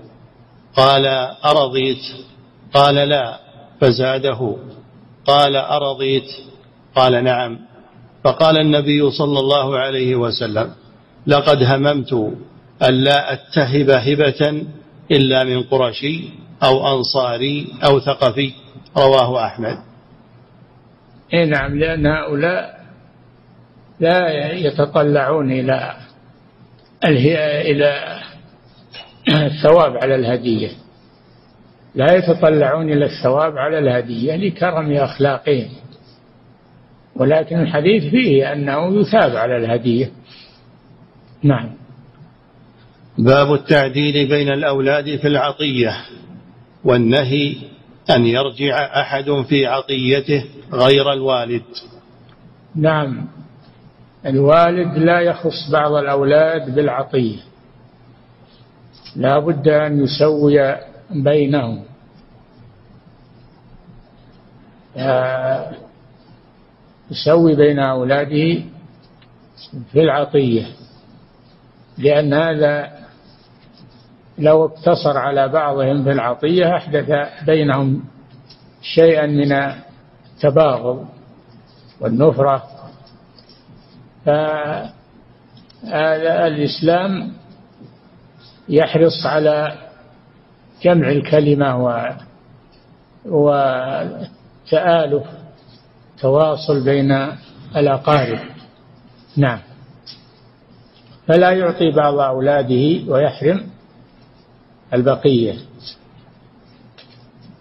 [0.76, 1.06] قال
[1.44, 2.02] أرضيت.
[2.74, 3.38] قال لا.
[3.80, 4.56] فزاده.
[5.26, 6.28] قال أرضيت؟
[6.94, 7.58] قال نعم.
[8.24, 10.72] فقال النبي صلى الله عليه وسلم
[11.26, 12.12] لقد هممت
[12.82, 14.66] ألا أتهب هبة
[15.10, 16.24] إلا من قرشي
[16.62, 18.52] أو أنصاري أو ثقفي.
[18.96, 19.78] رواه أحمد.
[21.34, 22.80] اي نعم لأن هؤلاء
[24.00, 25.96] لا يتطلعون إلى
[27.04, 28.20] إلى
[29.28, 30.70] الثواب على الهدية.
[31.96, 35.68] لا يتطلعون إلى الثواب على الهدية لكرم أخلاقهم.
[37.16, 40.10] ولكن الحديث فيه أنه يثاب على الهدية.
[41.42, 41.70] نعم.
[43.18, 45.96] باب التعديل بين الأولاد في العطية
[46.84, 47.56] والنهي
[48.10, 51.62] أن يرجع أحد في عطيته غير الوالد.
[52.74, 53.26] نعم.
[54.26, 57.36] الوالد لا يخص بعض الأولاد بالعطية.
[59.16, 60.76] لا بد أن يسوي
[61.10, 61.84] بينهم.
[67.10, 68.62] يسوي بين أولاده
[69.92, 70.66] في العطية
[71.98, 72.92] لأن هذا
[74.38, 77.10] لو اقتصر على بعضهم في العطية أحدث
[77.46, 78.04] بينهم
[78.82, 81.06] شيئا من التباغض
[82.00, 82.62] والنفرة.
[84.24, 84.92] فهذا
[86.46, 87.32] الإسلام
[88.68, 89.85] يحرص على
[90.82, 92.10] جمع الكلمة و
[93.26, 95.22] وتآلف
[96.20, 97.12] تواصل بين
[97.76, 98.38] الأقارب.
[99.36, 99.58] نعم.
[101.28, 103.66] فلا يعطي بعض أولاده ويحرم
[104.94, 105.54] البقية.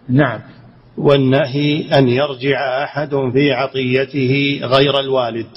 [0.09, 0.39] نعم.
[0.97, 5.47] والنهي أن يرجع أحد في عطيته غير الوالد.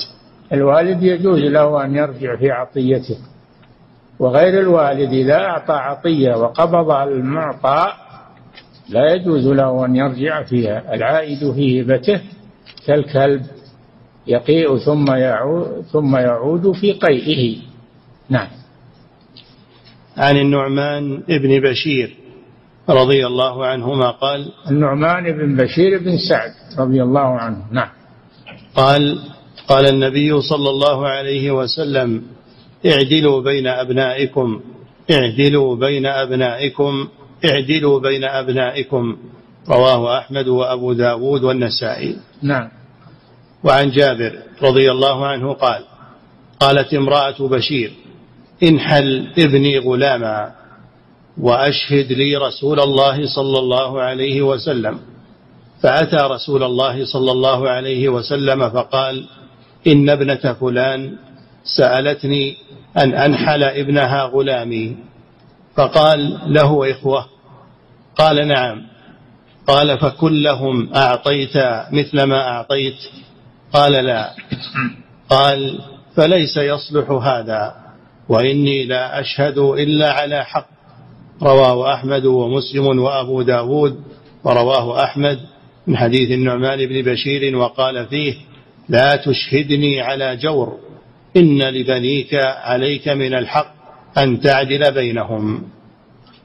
[0.52, 3.18] الوالد يجوز له أن يرجع في عطيته.
[4.18, 7.92] وغير الوالد إذا أعطى عطية وقبض المعطى
[8.88, 10.94] لا يجوز له أن يرجع فيها.
[10.94, 12.20] العائد في هبته
[12.86, 13.42] كالكلب
[14.26, 17.56] يقيء ثم يعود ثم يعود في قيئه.
[18.28, 18.48] نعم.
[20.16, 22.16] عن النعمان بن بشير
[22.88, 27.62] رضي الله عنهما قال النعمان بن بشير بن سعد رضي الله عنه.
[27.70, 27.88] نعم.
[28.74, 29.18] قال
[29.68, 32.22] قال النبي صلى الله عليه وسلم
[32.86, 34.60] اعدلوا بين أبنائكم.
[35.10, 37.08] اعدلوا بين أبنائكم.
[37.44, 39.16] اعدلوا بين أبنائكم.
[39.68, 42.16] رواه أحمد وأبو داود والنسائي.
[42.42, 42.68] نعم.
[43.64, 45.82] وعن جابر رضي الله عنه قال
[46.60, 47.92] قالت امرأة بشير
[48.62, 50.52] انحل ابني غلاما
[51.38, 54.98] وأشهد لي رسول الله صلى الله عليه وسلم.
[55.82, 59.24] فأتى رسول الله صلى الله عليه وسلم فقال
[59.86, 61.16] إن ابنة فلان
[61.64, 62.56] سألتني
[62.96, 64.96] أن أنحل ابنها غلامي.
[65.76, 67.26] فقال له إخوة.
[68.16, 68.82] قال نعم.
[69.66, 71.56] قال فكلهم أعطيت
[71.92, 72.96] مثل ما أعطيت.
[73.72, 74.34] قال لا.
[75.30, 75.80] قال
[76.16, 77.74] فليس يصلح هذا
[78.28, 80.68] وإني لا أشهد إلا على حق.
[81.42, 84.00] رواه أحمد ومسلم وأبو داود
[84.44, 85.40] ورواه أحمد
[85.86, 88.34] من حديث النعمان بن بشير وقال فيه
[88.88, 90.87] لا تشهدني على جور.
[91.36, 93.74] إن لبنيك عليك من الحق
[94.18, 95.62] أن تعدل بينهم.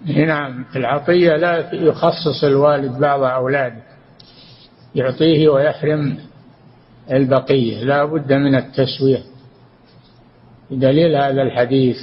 [0.06, 3.84] نعم العطية لا يخصص الوالد بعض أولاده.
[4.96, 6.18] يعطيه ويحرم
[7.12, 9.24] البقية لا بد من التسوية.
[10.72, 11.98] بدليل هذا الحديث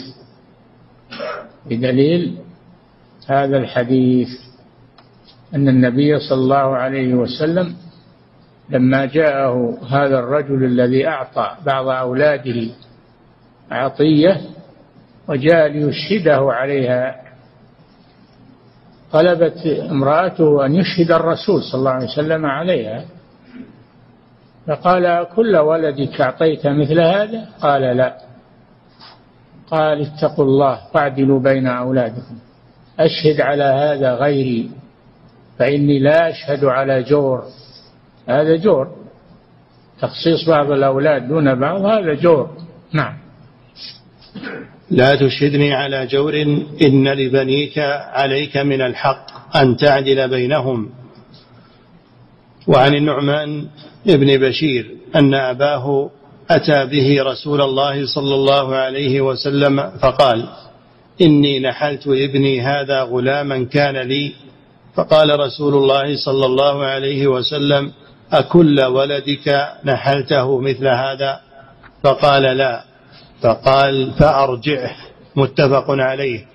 [1.67, 2.37] بدليل
[3.27, 4.29] هذا الحديث
[5.55, 7.75] أن النبي صلى الله عليه وسلم
[8.71, 12.71] لما جاءه هذا الرجل الذي أعطى بعض أولاده
[13.71, 14.41] عطية
[15.29, 17.17] وجاء ليشهده عليها
[19.13, 23.05] طلبت امرأته أن يشهد الرسول صلى الله عليه وسلم عليها.
[24.67, 28.19] فقال كل ولدك أعطيت مثل هذا؟ قال لا.
[29.71, 32.39] قال اتقوا الله واعدلوا بين أولادكم
[33.01, 34.71] أشهد على هذا غيري
[35.59, 37.45] فإني لا أشهد على جور
[38.31, 38.87] هذا جور.
[40.01, 42.51] تخصيص بعض الأولاد دون بعض هذا جور.
[42.93, 43.15] نعم.
[44.91, 46.43] لا تشهدني على جور
[46.83, 47.79] إن لبنيك
[48.13, 50.91] عليك من الحق أن تعدل بينهم.
[52.67, 53.67] وعن النعمان
[54.09, 56.11] ابن بشير أن أباه
[56.51, 60.49] أتى به رسول الله صلى الله عليه وسلم فقال
[61.21, 64.33] إني نحلت ابني هذا غلاما كان لي.
[64.95, 67.93] فقال رسول الله صلى الله عليه وسلم
[68.33, 71.41] أكل ولدك نحلته مثل هذا؟
[72.05, 72.85] فقال لا.
[73.43, 74.97] فقال فأرجعه.
[75.37, 76.47] متفق عليه.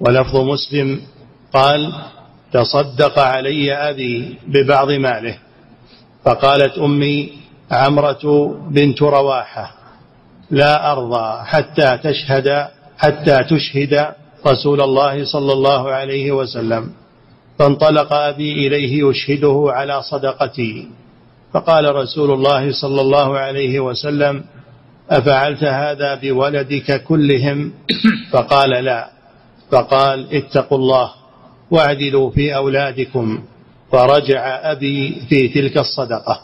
[0.00, 1.00] ولفظ مسلم
[1.52, 1.92] قال
[2.52, 5.38] تصدق علي أبي ببعض ماله.
[6.24, 7.32] فقالت أمي
[7.70, 9.74] عمرة بنت رواحة
[10.50, 14.14] لا أرضى حتى تشهد حتى تشهد
[14.46, 17.01] رسول الله صلى الله عليه وسلم.
[17.58, 20.88] فانطلق أبي إليه يشهده على صدقتي.
[21.52, 24.44] فقال رسول الله صلى الله عليه وسلم
[25.10, 27.72] أفعلت هذا بولدك كلهم؟
[28.30, 29.10] فقال لا.
[29.70, 31.10] فقال اتقوا الله
[31.70, 33.44] واعدلوا في أولادكم.
[33.92, 36.40] فرجع أبي في تلك الصدقة.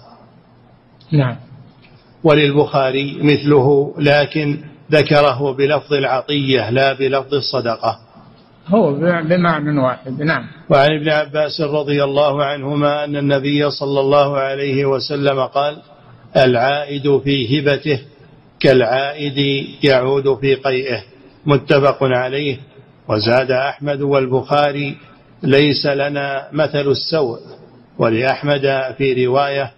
[1.13, 1.37] نعم.
[2.25, 4.59] وللبخاري مثله لكن
[4.93, 8.08] ذكره بلفظ العطية لا بلفظ الصدقة.
[8.69, 8.93] هو
[9.23, 10.47] بمعنى واحد نعم.
[10.71, 15.77] وعن ابن عباس رضي الله عنهما أن النبي صلى الله عليه وسلم قال
[16.37, 18.01] العائد في هبته
[18.61, 21.03] كالعائد يعود في قيئه.
[21.47, 22.57] متفق عليه.
[23.09, 24.97] وزاد أحمد والبخاري
[25.43, 27.39] ليس لنا مثل السوء.
[27.99, 29.73] ولأحمد في رواية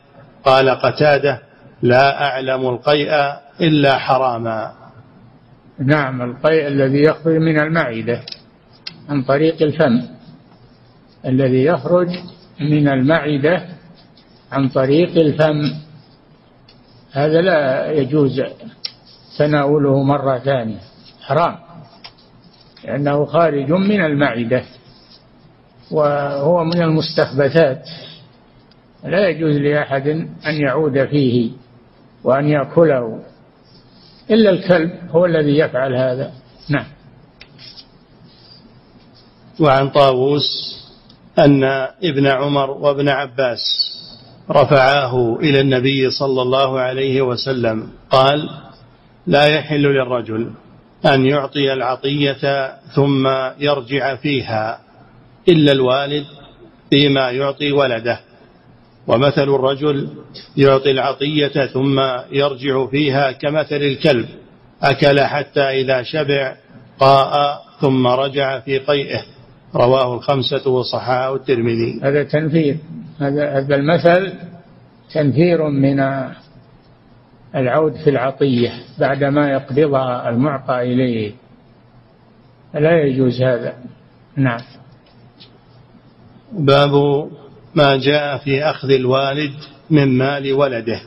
[0.45, 1.41] قال قتادة
[1.83, 4.73] لا أعلم القيء إلا حراما.
[5.79, 8.21] نعم القيء الذي يخرج من المعدة.
[9.11, 10.03] عن طريق الفم
[11.27, 12.09] الذي يخرج
[12.61, 13.69] من المعدة
[14.53, 15.73] عن طريق الفم.
[17.13, 18.43] هذا لا يجوز
[19.39, 20.79] تناوله مرة ثانية
[21.21, 21.57] حرام
[22.85, 24.63] لأنه خارج من المعدة
[25.91, 27.89] وهو من المستخبثات.
[29.05, 30.09] لا يجوز لأحد
[30.47, 31.51] أن يعود فيه
[32.25, 33.23] وأن يأكله
[34.31, 36.33] إلا الكلب هو الذي يفعل هذا.
[36.69, 37.00] نعم.
[39.61, 40.77] وعن طاووس
[41.39, 41.65] أن
[42.05, 43.61] ابن عمر وابن عباس
[44.51, 48.51] رفعاه إلى النبي صلى الله عليه وسلم قال
[49.27, 50.51] لا يحل للرجل
[51.07, 54.81] أن يعطي العطية ثم يرجع فيها
[55.49, 56.25] إلا الوالد
[56.91, 58.21] فيما يعطي ولده
[59.07, 60.09] ومثل الرجل
[60.57, 62.01] يعطي العطية ثم
[62.33, 64.29] يرجع فيها كمثل الكلب
[64.83, 66.57] أكل حتى إذا شبع
[67.01, 69.23] قاء ثم رجع في قيئه.
[69.75, 72.01] رواه الخمسة وصححه الترمذي.
[72.03, 72.77] هذا تنفير.
[73.21, 74.33] هذا هذا المثل
[75.15, 76.01] تنفير من
[77.55, 81.33] العود في العطية بعدما يقبضها المعطى إليه.
[82.75, 83.75] لا يجوز هذا.
[84.37, 84.61] نعم.
[86.53, 86.91] باب
[87.75, 89.53] ما جاء في أخذ الوالد
[89.91, 91.01] من مال ولده.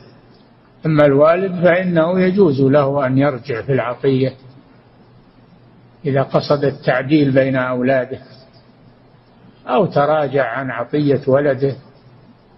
[0.86, 4.32] أما الوالد فإنه يجوز له أن يرجع في العطية
[6.06, 8.18] إذا قصد التعديل بين أولاده.
[9.66, 11.76] أو تراجع عن عطية ولده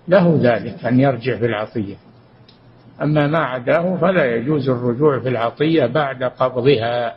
[0.09, 1.96] له ذلك أن يرجع في العطية.
[3.02, 7.14] أما ما عداه فلا يجوز الرجوع في العطية بعد قبضها.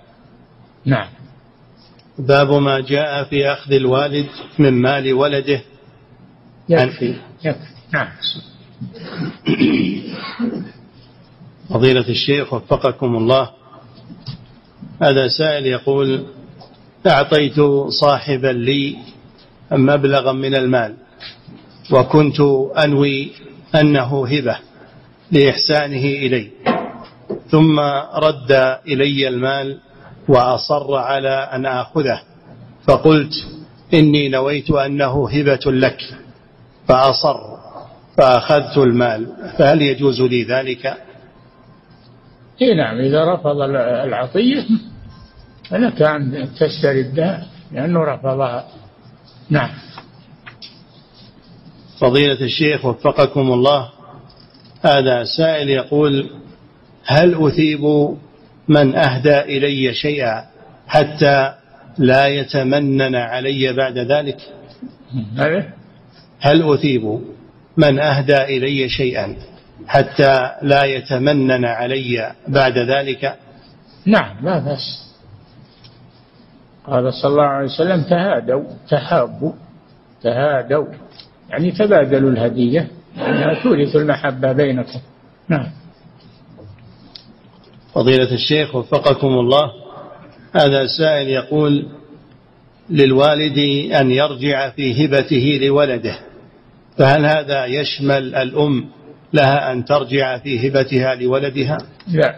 [0.85, 1.07] نعم.
[2.19, 4.25] باب ما جاء في أخذ الوالد
[4.59, 5.61] من مال ولده.
[6.69, 7.73] يكفي يكفي.
[7.93, 8.07] نعم.
[11.69, 13.49] فضيلة الشيخ وفقكم الله.
[15.01, 16.25] هذا سائل يقول
[17.07, 17.55] أعطيت
[18.01, 18.97] صاحبا لي
[19.71, 20.95] مبلغا من المال.
[21.91, 22.39] وكنت
[22.77, 23.31] أنوي
[23.75, 24.57] أنه هبة
[25.31, 26.49] لإحسانه إلي.
[27.51, 27.79] ثم
[28.15, 28.51] رد
[28.87, 29.79] إلي المال
[30.27, 32.21] وأصر على أن آخذه.
[32.87, 33.33] فقلت
[33.93, 35.99] إني نويت أنه هبة لك.
[36.87, 37.37] فأصر
[38.17, 39.27] فأخذت المال.
[39.57, 40.97] فهل يجوز لي ذلك؟
[42.61, 43.61] إي نعم إذا رفض
[44.05, 44.65] العطية
[45.69, 48.67] فلك أن تستردها لأنه رفضها.
[49.49, 49.69] نعم.
[51.99, 53.89] فضيلة الشيخ وفقكم الله
[54.81, 56.29] هذا سائل يقول
[57.05, 57.81] هل أثيب
[58.67, 60.45] من أهدى إلي شيئا
[60.87, 61.53] حتى
[61.97, 64.37] لا يتمنن علي بعد ذلك؟
[66.39, 67.19] هل أثيب
[67.77, 69.35] من أهدى إلي شيئا
[69.87, 73.35] حتى لا يتمنن علي بعد ذلك؟
[74.05, 75.08] نعم لا بأس
[76.89, 79.51] قال صلى الله عليه وسلم تهادوا تحابوا
[80.23, 80.85] تهادوا.
[81.49, 82.87] يعني تبادلوا الهدية.
[83.17, 84.99] يعني تورث المحبة بينكم.
[85.49, 85.67] نعم.
[87.93, 89.71] فضيلة الشيخ وفقكم الله
[90.55, 91.85] هذا سائل يقول
[92.89, 93.57] للوالد
[93.93, 96.19] أن يرجع في هبته لولده.
[96.97, 98.85] فهل هذا يشمل الأم
[99.33, 101.77] لها أن ترجع في هبتها لولدها؟
[102.07, 102.35] لا.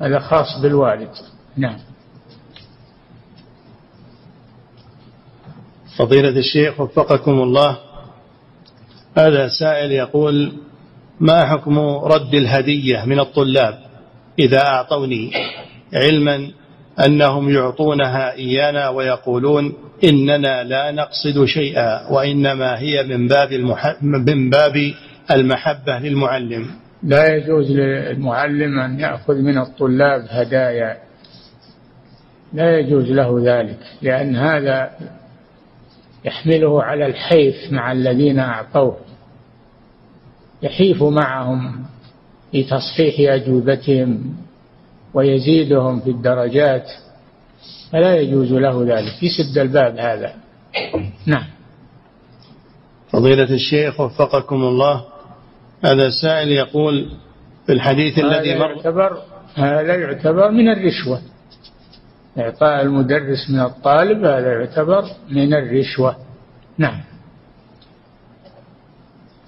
[0.00, 1.10] هذا خاص بالوالد.
[1.56, 1.89] نعم.
[6.00, 7.78] فضيلة الشيخ وفقكم الله.
[9.16, 10.52] هذا سائل يقول
[11.20, 13.78] ما حكم رد الهدية من الطلاب
[14.38, 15.30] إذا أعطوني
[15.94, 16.50] علما
[17.06, 19.72] أنهم يعطونها إيانا ويقولون
[20.04, 23.52] إننا لا نقصد شيئا وإنما هي من باب
[24.02, 24.92] من باب
[25.30, 26.66] المحبة للمعلم
[27.02, 30.96] لا يجوز للمعلم أن يأخذ من الطلاب هدايا.
[32.52, 34.90] لا يجوز له ذلك لأن هذا
[36.24, 38.96] يحمله على الحيف مع الذين أعطوه.
[40.62, 41.84] يحيف معهم
[42.52, 44.34] في تصحيح أجوبتهم
[45.14, 46.90] ويزيدهم في الدرجات
[47.92, 49.22] فلا يجوز له ذلك.
[49.22, 50.34] يسد الباب هذا.
[51.26, 51.46] نعم.
[53.10, 55.04] فضيلة الشيخ وفقكم الله
[55.84, 57.10] هذا سائل يقول
[57.66, 59.22] في الحديث الذي مر يعتبر
[59.54, 61.20] هذا يعتبر من الرشوة.
[62.38, 66.16] إعطاء المدرس من الطالب هذا يعتبر من الرشوة.
[66.78, 67.00] نعم.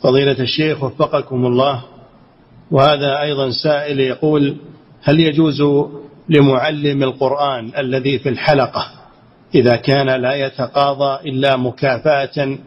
[0.03, 1.85] فضيلة الشيخ وفقكم الله
[2.71, 4.57] وهذا أيضا سائل يقول
[5.03, 5.63] هل يجوز
[6.29, 8.87] لمعلم القرآن الذي في الحلقة
[9.55, 12.59] إذا كان لا يتقاضى إلا مكافأة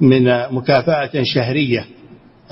[0.00, 1.86] من مكافأة شهرية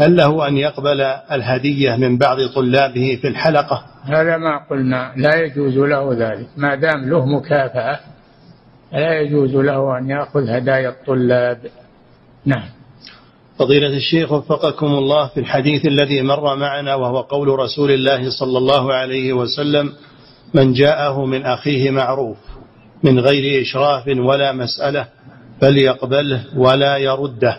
[0.01, 1.01] هل له أن يقبل
[1.33, 6.49] الهدية من بعض طلابه في الحلقة؟ هذا ما قلنا لا يجوز له ذلك.
[6.57, 8.01] ما دام له مكافأة
[8.93, 11.59] لا يجوز له أن يأخذ هدايا الطلاب.
[12.47, 12.69] نعم.
[13.59, 18.95] فضيلة الشيخ وفقكم الله في الحديث الذي مر معنا وهو قول رسول الله صلى الله
[18.95, 19.93] عليه وسلم
[20.55, 22.37] من جاءه من أخيه معروف
[23.03, 25.07] من غير إشراف ولا مسألة
[25.61, 27.57] فليقبله ولا يرده.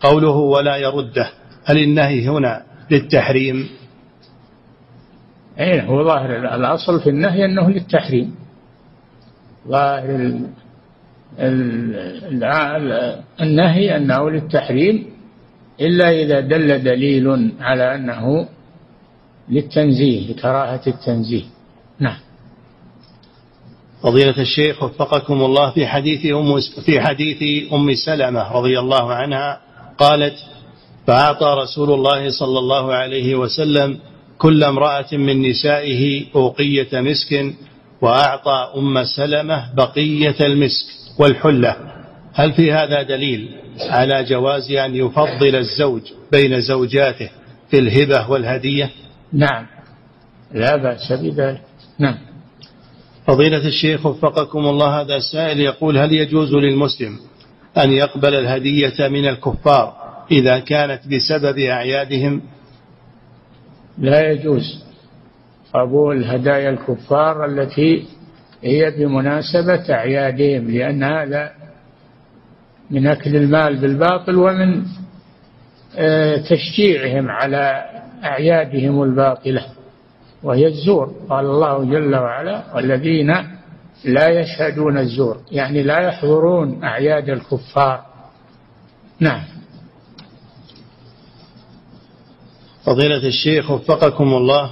[0.00, 1.30] قوله ولا يرده.
[1.66, 3.68] هل النهي هنا للتحريم؟
[5.60, 8.34] أي هو ظاهر الأصل في النهي أنه للتحريم.
[9.68, 10.40] ظاهر
[13.40, 15.06] النهي أنه للتحريم
[15.80, 18.48] إلا إذا دل دليل على أنه
[19.48, 21.44] للتنزيه لكراهة التنزيه.
[22.00, 22.18] نعم.
[24.02, 29.60] فضيلة الشيخ وفقكم الله في حديث أم في حديث أم سلمة رضي الله عنها
[29.98, 30.34] قالت
[31.06, 33.98] فأعطى رسول الله صلى الله عليه وسلم
[34.38, 37.54] كل امرأة من نسائه أوقية مسك
[38.00, 40.84] وأعطى أم سلمة بقية المسك
[41.18, 41.76] والحلة.
[42.34, 43.48] هل في هذا دليل
[43.80, 46.02] على جواز أن يفضل الزوج
[46.32, 47.30] بين زوجاته
[47.70, 48.90] في الهبة والهدية؟
[49.32, 49.66] نعم.
[50.54, 51.60] لا بأس بذلك.
[51.98, 52.18] نعم.
[53.26, 57.18] فضيلة الشيخ وفقكم الله هذا السائل يقول هل يجوز للمسلم
[57.78, 59.95] أن يقبل الهدية من الكفار
[60.30, 62.42] إذا كانت بسبب أعيادهم.
[63.98, 64.84] لا يجوز
[65.74, 68.06] قبول هدايا الكفار التي
[68.62, 71.52] هي بمناسبة أعيادهم لأن هذا
[72.90, 74.82] من أكل المال بالباطل ومن
[75.96, 77.84] آه، تشجيعهم على
[78.24, 79.66] أعيادهم الباطلة.
[80.42, 81.14] وهي الزور.
[81.28, 83.34] قال الله جل وعلا والذين
[84.04, 88.04] لا يشهدون الزور يعني لا يحضرون أعياد الكفار.
[89.20, 89.55] نعم.
[92.86, 94.70] فضيلة الشيخ وفقكم الله.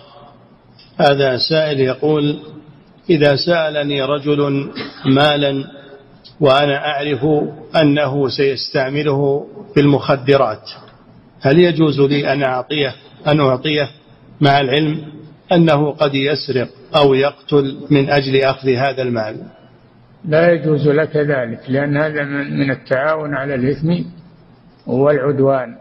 [1.00, 2.38] هذا سائل يقول
[3.10, 4.70] إذا سألني رجل
[5.06, 5.64] مالا
[6.40, 7.24] وأنا أعرف
[7.80, 10.70] أنه سيستعمله في المخدرات
[11.40, 12.94] هل يجوز لي أن أعطيه
[13.26, 13.88] أن أعطيه
[14.40, 15.02] مع العلم
[15.52, 19.36] أنه قد يسرق أو يقتل من أجل أخذ هذا المال؟
[20.24, 23.94] لا يجوز لك ذلك لأن هذا من التعاون على الإثم
[24.86, 25.76] والعدوان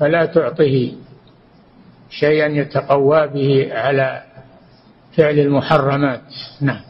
[0.00, 0.92] فلا تعطه
[2.10, 4.22] شيئا يتقوى به على
[5.16, 6.20] فعل المحرمات.
[6.60, 6.80] نعم.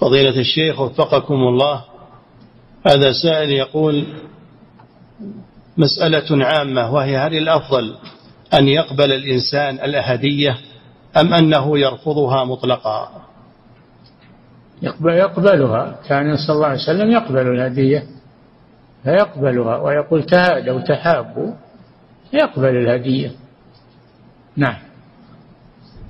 [0.00, 1.84] فضيلة الشيخ وفقكم الله
[2.86, 4.06] هذا سائل يقول
[5.76, 7.94] مسألة عامة وهي هل الأفضل
[8.54, 10.58] أن يقبل الإنسان الأهدية
[11.16, 13.08] أم أنه يرفضها مطلقا؟
[14.82, 15.98] يقبل يقبلها.
[16.08, 18.06] كان صلى الله عليه وسلم يقبل الهدية
[19.04, 21.52] فيقبلها ويقول تهادوا تحابوا
[22.32, 23.32] يقبل الهدية
[24.56, 24.76] نعم.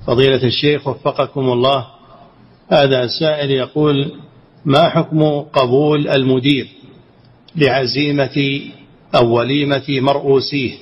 [0.07, 1.87] فضيلة الشيخ وفقكم الله
[2.71, 4.11] هذا سائل يقول
[4.65, 6.67] ما حكم قبول المدير
[7.55, 8.61] لعزيمة
[9.15, 10.73] أو وليمة مرؤوسيه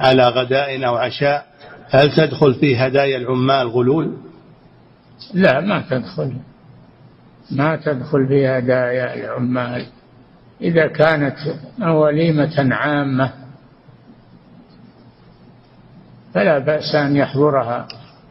[0.00, 1.46] على غداء أو عشاء؟
[1.90, 4.16] هل تدخل في هدايا العمال غلول؟
[5.34, 6.32] لا ما تدخل.
[7.50, 9.86] ما تدخل في هدايا العمال.
[10.60, 11.36] إذا كانت
[11.80, 13.32] وليمة عامة
[16.34, 17.88] فلا بأس أن يحضرها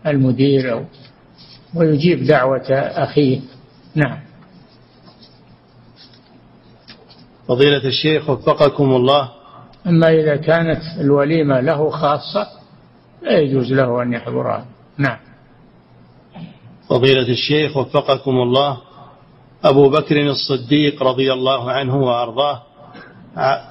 [0.07, 0.83] المدير أو
[1.75, 3.39] ويجيب دعوة أخيه.
[3.95, 4.19] نعم.
[7.47, 9.29] فضيلة الشيخ وفقكم الله.
[9.87, 12.47] أما إذا كانت الوليمة له خاصة
[13.21, 14.65] لا يجوز له أن يحضرها.
[14.97, 15.17] نعم.
[16.89, 18.77] فضيلة الشيخ وفقكم الله.
[19.63, 22.63] أبو بكر الصديق رضي الله عنه وأرضاه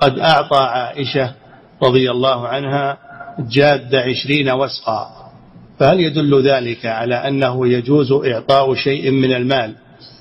[0.01, 1.35] قد أعطى عائشة
[1.83, 2.99] رضي الله عنها
[3.39, 5.31] جاد عشرين وسقا.
[5.79, 9.75] فهل يدل ذلك على أنه يجوز إعطاء شيء من المال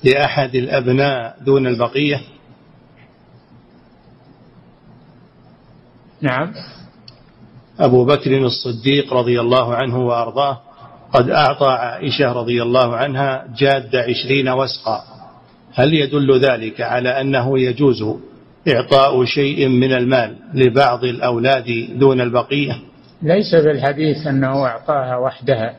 [0.04, 2.20] لأحد الأبناء دون البقية؟
[6.20, 6.52] نعم.
[7.80, 10.60] أبو بكر الصديق رضي الله عنه وأرضاه
[11.12, 15.04] قد أعطى عائشة رضي الله عنها جاد عشرين وسقا.
[15.74, 18.04] هل يدل ذلك على أنه يجوز
[18.68, 22.87] إعطاء شيء من المال لبعض الأولاد دون البقية؟
[23.22, 25.74] ليس بالحديث أنه أعطاها وحدها.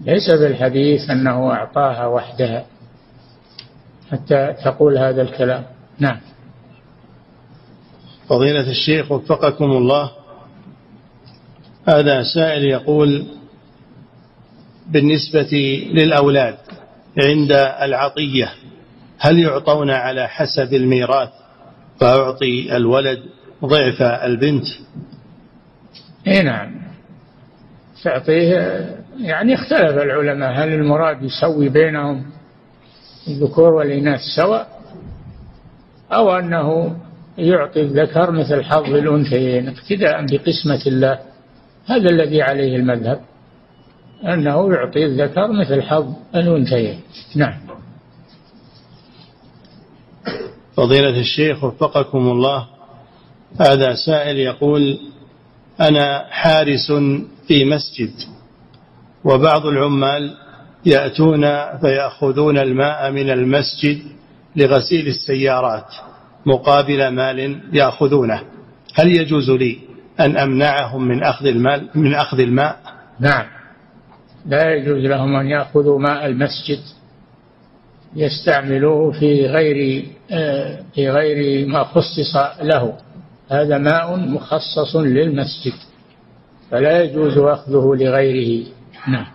[0.00, 2.64] ليس بالحديث أنه أعطاها وحدها.
[4.12, 5.64] حتى تقول هذا الكلام.
[5.98, 6.20] نعم.
[8.28, 10.10] فضيلة الشيخ وفقكم الله.
[11.88, 13.26] هذا سائل يقول
[14.90, 16.58] بالنسبة للأولاد
[17.18, 18.52] عند العطية
[19.18, 21.28] هل يعطون على حسب الميراث؟
[22.00, 23.22] فأعطي الولد
[23.64, 24.66] ضعف البنت.
[26.26, 26.82] إي نعم.
[28.04, 28.86] تعطيه
[29.18, 32.24] يعني اختلف العلماء هل المراد يسوي بينهم
[33.28, 34.82] الذكور والإناث سواء
[36.12, 36.96] أو أنه
[37.38, 41.18] يعطي الذكر مثل حظ الأنثيين اقتداء بقسمة الله.
[41.86, 43.20] هذا الذي عليه المذهب
[44.24, 47.00] أنه يعطي الذكر مثل حظ الأنثيين.
[47.36, 47.60] نعم.
[50.76, 52.66] فضيلة الشيخ وفقكم الله
[53.60, 54.98] هذا سائل يقول
[55.82, 56.92] أنا حارس
[57.48, 58.10] في مسجد
[59.24, 60.36] وبعض العمال
[60.86, 61.40] يأتون
[61.80, 63.98] فيأخذون الماء من المسجد
[64.56, 65.86] لغسيل السيارات
[66.46, 68.42] مقابل مال يأخذونه.
[68.94, 69.78] هل يجوز لي
[70.20, 72.76] أن أمنعهم من أخذ المال من أخذ الماء؟
[73.20, 73.46] نعم.
[74.46, 76.80] لا يجوز لهم أن يأخذوا ماء المسجد
[78.16, 82.96] يستعملوه في غير آه، في غير ما خصص له.
[83.52, 85.72] هذا ماء مخصص للمسجد
[86.70, 88.66] فلا يجوز أخذه لغيره.
[89.08, 89.26] نعم.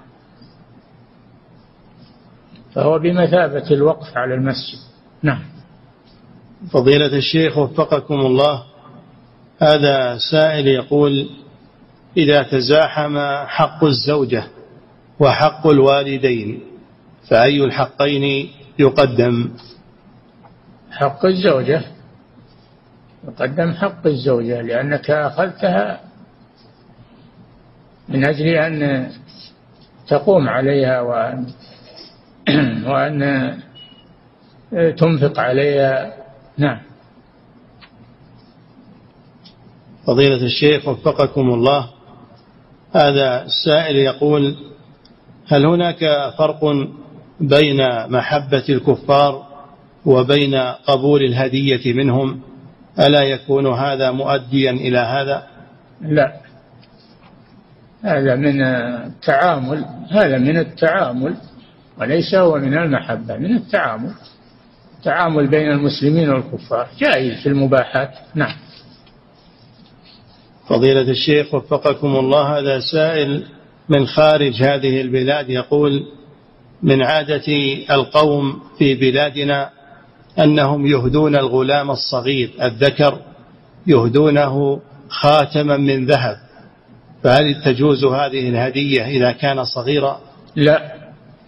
[2.73, 4.79] فهو بمثابة الوقف على المسجد.
[5.23, 5.43] نعم.
[6.71, 8.63] فضيلة الشيخ وفقكم الله
[9.59, 11.29] هذا سائل يقول
[12.17, 14.43] إذا تزاحم حق الزوجة
[15.19, 16.59] وحق الوالدين
[17.29, 18.49] فأي الحقين
[18.79, 19.49] يقدم؟
[20.91, 21.96] حق الزوجة؟
[23.27, 25.99] يقدم حق الزوجة لأنك أخذتها
[28.09, 29.09] من أجل أن
[30.07, 31.45] تقوم عليها وأن
[32.91, 33.21] وأن
[34.97, 36.13] تنفق عليها.
[36.57, 36.79] نعم.
[40.05, 41.89] فضيلة الشيخ وفقكم الله.
[42.93, 44.55] هذا السائل يقول
[45.47, 46.59] هل هناك فرق
[47.39, 49.47] بين محبة الكفار
[50.05, 50.55] وبين
[50.87, 52.46] قبول الهدية منهم؟
[52.99, 55.43] ألا يكون هذا مؤديا إلى هذا؟
[56.01, 56.33] لا.
[58.03, 61.35] هذا من التعامل هذا من التعامل
[61.99, 64.11] وليس هو من المحبة من التعامل.
[64.97, 68.11] التعامل بين المسلمين والكفار جائز في المباحات.
[68.35, 68.55] نعم.
[70.67, 73.43] فضيلة الشيخ وفقكم الله هذا سائل
[73.89, 76.05] من خارج هذه البلاد يقول
[76.83, 77.43] من عادة
[77.91, 79.69] القوم في بلادنا
[80.39, 83.19] أنهم يهدون الغلام الصغير الذكر
[83.87, 86.37] يهدونه خاتما من ذهب.
[87.23, 90.21] فهل تجوز هذه الهدية إذا كان صغيرا؟
[90.55, 90.93] لا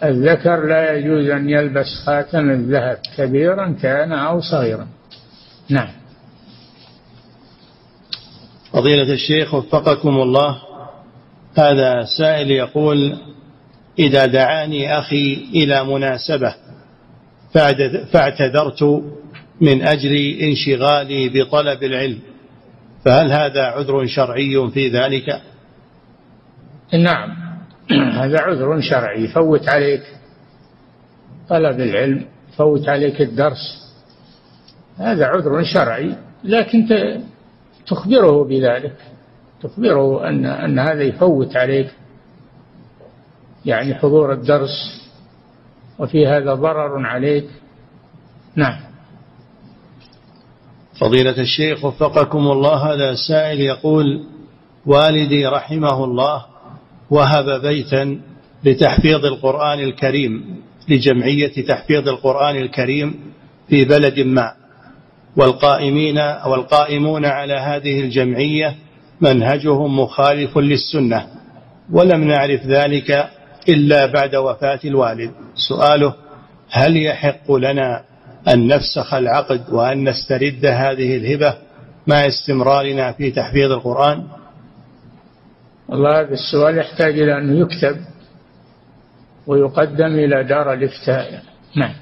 [0.04, 4.88] الذكر لا يجوز أن يلبس خاتم الذهب كبيرا كان أو صغيرا.
[5.70, 5.90] نعم.
[8.74, 10.62] فضيلة الشيخ وفقكم الله.
[11.58, 13.18] هذا سائل يقول
[14.00, 16.56] إذا دعاني أخي إلى مناسبة
[17.54, 18.84] فاعتذرت
[19.62, 22.20] من أجل انشغالي بطلب العلم.
[23.06, 25.42] فهل هذا عذر شرعي في ذلك؟
[26.94, 27.30] نعم.
[28.22, 29.24] هذا عذر شرعي.
[29.24, 30.04] يفوت عليك
[31.50, 33.94] طلب العلم يفوت عليك الدرس.
[34.98, 36.88] هذا عذر شرعي لكن
[37.88, 38.96] تخبره بذلك.
[39.62, 41.90] تخبره أن أن هذا يفوت عليك.
[43.66, 44.99] يعني حضور الدرس
[46.00, 47.46] وفي هذا ضرر عليك.
[48.56, 48.80] نعم.
[51.00, 54.24] فضيلة الشيخ وفقكم الله هذا سائل يقول
[54.86, 56.46] والدي رحمه الله
[57.10, 58.22] وهب بيتا
[58.64, 63.34] لتحفيظ القرآن الكريم لجمعية تحفيظ القرآن الكريم
[63.70, 64.54] في بلد ما.
[65.38, 68.76] والقائمين والقائمون على هذه الجمعية
[69.22, 71.28] منهجهم مخالف للسنة
[71.92, 73.30] ولم نعرف ذلك
[73.70, 75.32] إلا بعد وفاة الوالد.
[75.56, 76.14] سؤاله
[76.70, 78.04] هل يحق لنا
[78.48, 81.56] أن نفسخ العقد وأن نسترد هذه الهبة
[82.08, 84.24] مع استمرارنا في تحفيظ القرآن؟
[85.90, 87.98] والله هذا السؤال يحتاج إلى أنه يكتب
[89.48, 91.44] ويقدم إلى دار الإفتاء.
[91.76, 91.94] نعم.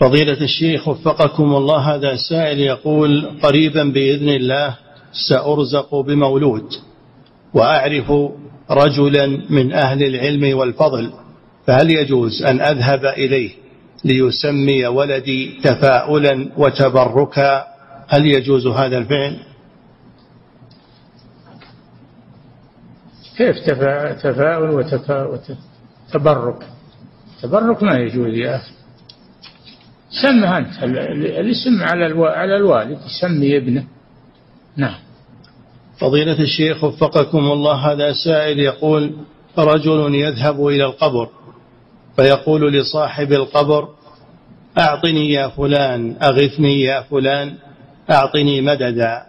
[0.00, 4.76] فضيلة الشيخ وفقكم الله هذا سائل يقول قريبا بإذن الله
[5.28, 6.68] سأرزق بمولود
[7.54, 8.12] وأعرف
[8.70, 11.12] رجلا من أهل العلم والفضل
[11.66, 13.50] فهل يجوز أن أذهب إليه
[14.04, 17.64] ليسمي ولدي تفاؤلا وتبركا؟
[18.08, 19.36] هل يجوز هذا الفعل؟
[23.36, 23.56] كيف
[24.22, 24.70] تفاؤل
[26.14, 26.66] وتبرك
[27.42, 28.72] تبرك ما يجوز يا أخي.
[30.22, 33.84] سمه أنت الاسم على الوالد يسمي ابنه.
[34.76, 35.05] نعم.
[35.98, 39.12] فضيلة الشيخ وفقكم الله هذا سائل يقول
[39.58, 41.28] رجل يذهب إلى القبر
[42.16, 43.88] فيقول لصاحب القبر
[44.78, 47.54] أعطني يا فلان أغثني يا فلان
[48.10, 49.22] أعطني مددا.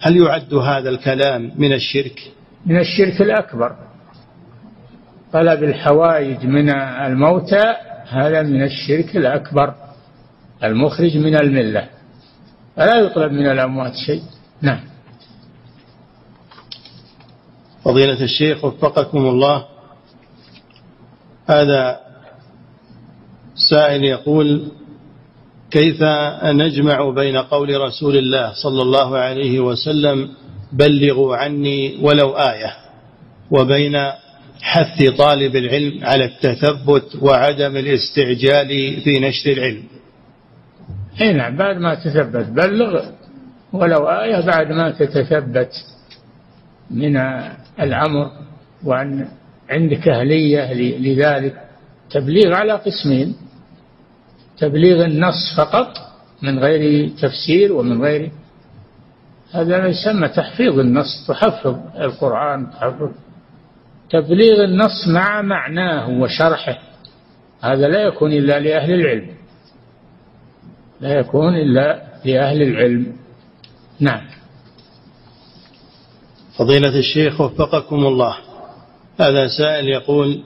[0.00, 2.32] هل يعد هذا الكلام من الشرك؟
[2.66, 3.76] من الشرك الأكبر.
[5.32, 6.70] طلب الحوائج من
[7.06, 7.74] الموتى
[8.08, 9.74] هذا من الشرك الأكبر.
[10.64, 11.88] المخرج من الملة.
[12.76, 14.22] فلا يطلب من الأموات شيء؟
[14.62, 14.91] نعم.
[17.84, 19.64] فضيلة الشيخ وفقكم الله.
[21.46, 22.00] هذا
[23.70, 24.68] سائل يقول
[25.70, 26.02] كيف
[26.44, 30.28] نجمع بين قول رسول الله صلى الله عليه وسلم
[30.72, 32.76] بلغوا عني ولو آية
[33.50, 33.96] وبين
[34.62, 39.82] حث طالب العلم على التثبت وعدم الاستعجال في نشر العلم.
[41.20, 43.04] اي نعم بعد ما تثبت بلغ
[43.72, 45.72] ولو آية بعد ما تتثبت
[46.92, 47.16] من
[47.80, 48.30] الأمر
[48.84, 49.28] وأن
[49.70, 51.62] عندك أهلية لذلك.
[52.10, 53.34] تبليغ على قسمين.
[54.58, 55.88] تبليغ النص فقط
[56.42, 58.30] من غير تفسير ومن غير
[59.52, 63.10] هذا يسمى تحفيظ النص تحفظ القرآن تحفظ.
[64.10, 66.78] تبليغ النص مع معناه وشرحه.
[67.62, 69.28] هذا لا يكون إلا لأهل العلم.
[71.00, 73.16] لا يكون إلا لأهل العلم.
[74.00, 74.31] نعم.
[76.62, 78.36] فضيلة الشيخ وفقكم الله.
[79.20, 80.42] هذا سائل يقول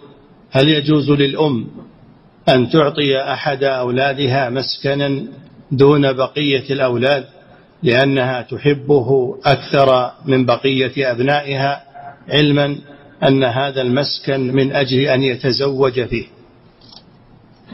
[0.50, 1.66] هل يجوز للأم
[2.48, 5.22] أن تعطي أحد أولادها مسكنا
[5.72, 7.24] دون بقية الأولاد
[7.82, 11.82] لأنها تحبه أكثر من بقية أبنائها
[12.28, 12.78] علما
[13.22, 16.26] أن هذا المسكن من أجل أن يتزوج فيه؟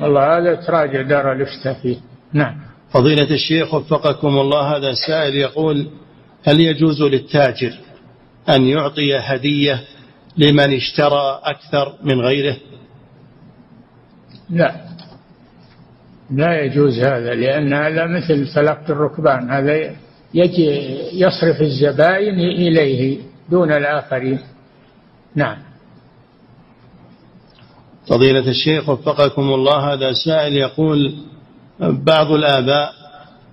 [0.00, 1.96] والله هذا تراجع دار الإفتاء فيه.
[2.32, 2.56] نعم.
[2.90, 5.86] فضيلة الشيخ وفقكم الله هذا سائل يقول
[6.44, 7.91] هل يجوز للتاجر
[8.48, 9.82] أن يعطي هدية
[10.36, 12.56] لمن اشترى أكثر من غيره؟
[14.50, 14.74] لا.
[16.30, 19.96] لا يجوز هذا لأن هذا مثل تلقي الركبان هذا
[20.34, 20.66] يجي
[21.12, 23.18] يصرف الزبائن إليه
[23.50, 24.38] دون الآخرين.
[25.34, 25.56] نعم.
[28.08, 31.14] فضيلة الشيخ وفقكم الله هذا سائل يقول
[31.80, 32.92] بعض الآباء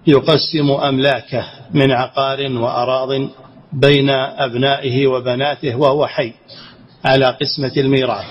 [0.08, 3.30] يقسم أملاكه من عقار وأراض
[3.74, 6.34] بين أبنائه وبناته وهو حي
[7.06, 8.26] على قسمة الميراث.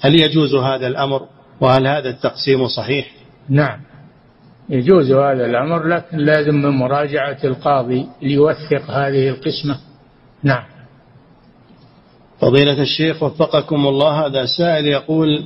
[0.00, 1.26] هل يجوز هذا الأمر؟
[1.60, 3.06] وهل هذا التقسيم صحيح؟
[3.48, 3.80] نعم.
[4.68, 9.78] يجوز هذا الأمر لكن لازم من مراجعة القاضي ليوثق هذه القسمة.
[10.42, 10.64] نعم.
[12.40, 15.44] فضيلة الشيخ وفقكم الله هذا سائل يقول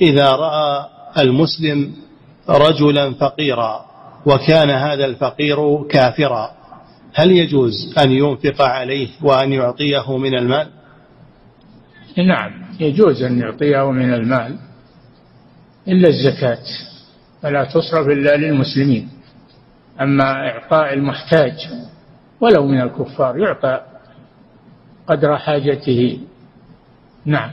[0.00, 0.86] إذا رأى
[1.18, 1.92] المسلم
[2.48, 3.84] رجلا فقيرا
[4.26, 6.50] وكان هذا الفقير كافرا
[7.16, 10.68] هل يجوز أن ينفق عليه وأن يعطيه من المال؟
[12.18, 14.58] نعم يجوز أن يعطيه من المال
[15.88, 16.64] إلا الزكاة
[17.42, 19.08] فلا تصرف إلا للمسلمين.
[20.00, 21.52] أما إعطاء المحتاج
[22.40, 23.80] ولو من الكفار يعطى
[25.06, 26.18] قدر حاجته.
[27.24, 27.50] نعم.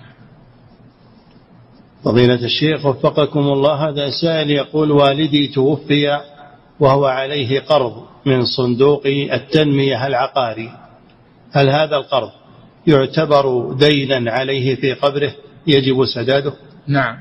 [2.03, 6.33] فضيلة الشيخ وفقكم الله هذا سائل يقول والدي توفي
[6.80, 10.71] وهو عليه قرض من صندوق التنمية العقاري.
[11.51, 12.32] هل هذا القرض
[12.88, 15.32] يعتبر دينا عليه في قبره؟
[15.67, 16.53] يجب سداده؟
[16.88, 17.17] نعم.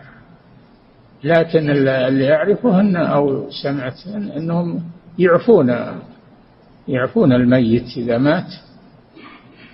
[1.24, 4.82] لكن اللي يعرفه أن أو سمعت أنهم
[5.18, 5.70] يعفون
[6.88, 8.52] يعفون الميت إذا مات.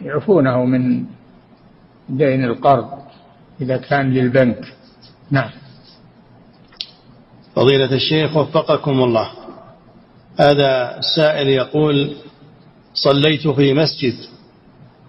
[0.03, 1.05] يعفونه من
[2.09, 2.89] دين القرض
[3.61, 4.75] إذا كان للبنك.
[5.31, 5.51] نعم.
[7.55, 9.38] فضيلة الشيخ وفقكم الله.
[10.41, 12.17] هذا سائل يقول
[12.95, 14.15] صليت في مسجد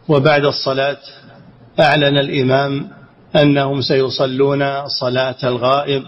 [0.08, 0.98] وبعد الصلاة
[1.80, 2.88] أعلن الإمام
[3.36, 6.04] أنهم سيصلون صلاة الغائب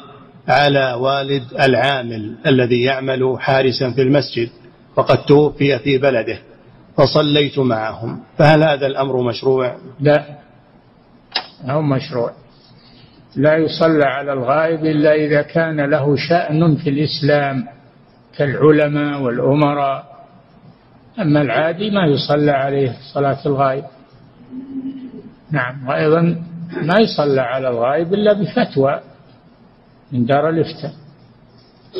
[0.47, 4.49] على والد العامل الذي يعمل حارسا في المسجد
[4.95, 6.39] وقد توفي في بلده
[6.97, 8.19] فصليت معهم.
[8.37, 10.25] فهل هذا الأمر مشروع؟ لا
[11.65, 12.31] هو مشروع.
[13.35, 17.67] لا يصلى على الغائب إلا إذا كان له شأن في الإسلام.
[18.41, 20.05] كالعلماء والأمراء.
[21.19, 23.83] أما العادي ما يصلى عليه صلاة الغائب.
[25.51, 26.21] نعم وأيضا
[26.81, 28.99] ما يصلى على الغائب إلا بفتوى
[30.11, 30.93] من دار الإفتاء.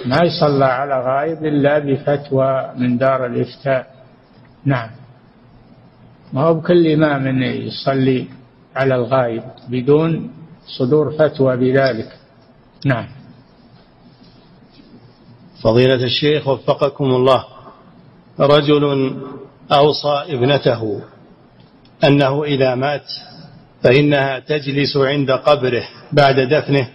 [0.06, 3.86] ما يصلى على غائب إلا بفتوى من دار الإفتاء.
[4.66, 4.90] نعم.
[6.34, 8.28] ما هو بكل إمام يصلي
[8.76, 10.32] على الغائب بدون
[10.78, 12.10] صدور فتوى بذلك.
[12.86, 13.08] نعم.
[15.64, 17.46] فضيلة الشيخ وفقكم الله
[18.40, 19.16] رجل
[19.72, 21.02] أوصى ابنته
[22.04, 23.06] أنه إذا مات
[23.84, 26.88] فإنها تجلس عند قبره بعد دفنه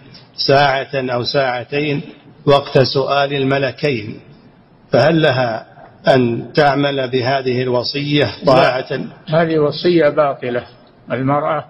[0.47, 2.01] ساعة أو ساعتين
[2.45, 4.19] وقت سؤال الملكين
[4.91, 5.65] فهل لها
[6.07, 10.63] أن تعمل بهذه الوصية طاعة؟ هذه وصية باطلة.
[11.11, 11.65] المرأة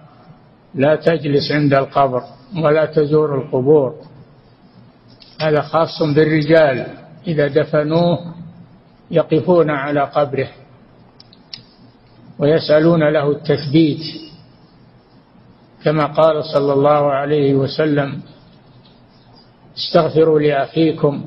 [0.74, 2.22] لا تجلس عند القبر
[2.64, 3.94] ولا تزور القبور.
[5.40, 6.86] هذا خاص بالرجال
[7.26, 8.34] إذا دفنوه
[9.10, 10.48] يقفون على قبره
[12.38, 14.00] ويسألون له التثبيت.
[15.84, 18.20] كما قال صلى الله عليه وسلم
[19.76, 21.24] استغفروا لأخيكم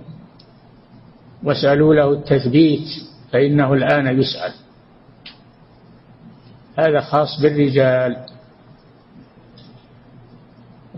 [1.44, 2.88] واسألوا له التثبيت
[3.32, 4.54] فإنه الآن يسأل.
[6.78, 8.26] هذا خاص بالرجال.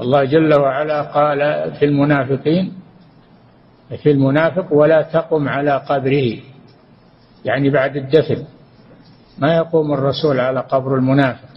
[0.01, 2.83] الله جل وعلا قال في المنافقين
[3.90, 6.38] في المنافق ولا تقم على قبره.
[7.46, 8.44] يعني بعد الدفن.
[9.38, 11.54] ما يقوم الرسول على قبر المنافق.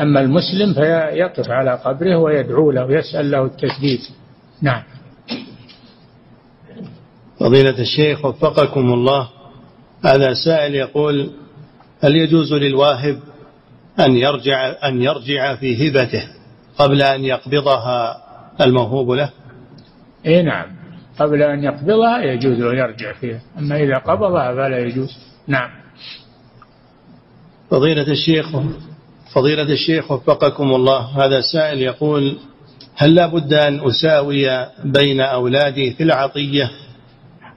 [0.00, 4.00] أما المسلم فيقف على قبره ويدعو له ويسأل له التثبيت
[4.62, 4.82] نعم.
[7.40, 9.28] فضيلة الشيخ وفقكم الله.
[10.04, 11.30] هذا سائل يقول
[12.00, 13.20] هل يجوز للواهب
[14.00, 16.28] أن يرجع أن يرجع في هبته
[16.78, 18.16] قبل أن يقبضها
[18.60, 19.30] الموهوب له؟
[20.26, 20.66] إيه نعم.
[21.18, 23.40] قبل أن يقبضها يجوز أن يرجع فيها.
[23.58, 25.18] أما إذا قبضها فلا يجوز.
[25.48, 25.70] نعم.
[27.70, 28.46] فضيلة الشيخ
[29.34, 32.38] فضيلة الشيخ وفقكم الله هذا سائل يقول
[32.96, 36.70] هل لا بد أن أساوي بين أولادي في العطية؟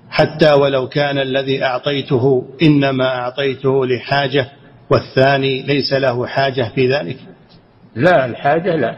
[0.09, 4.49] حتى ولو كان الذي أعطيته إنما أعطيته لحاجة
[4.89, 7.17] والثاني ليس له حاجة في ذلك؟
[7.95, 8.97] لا الحاجة لا.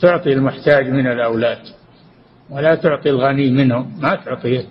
[0.00, 1.58] تعطي المحتاج من الأولاد
[2.50, 4.66] ولا تعطي الغني منهم ما تعطيه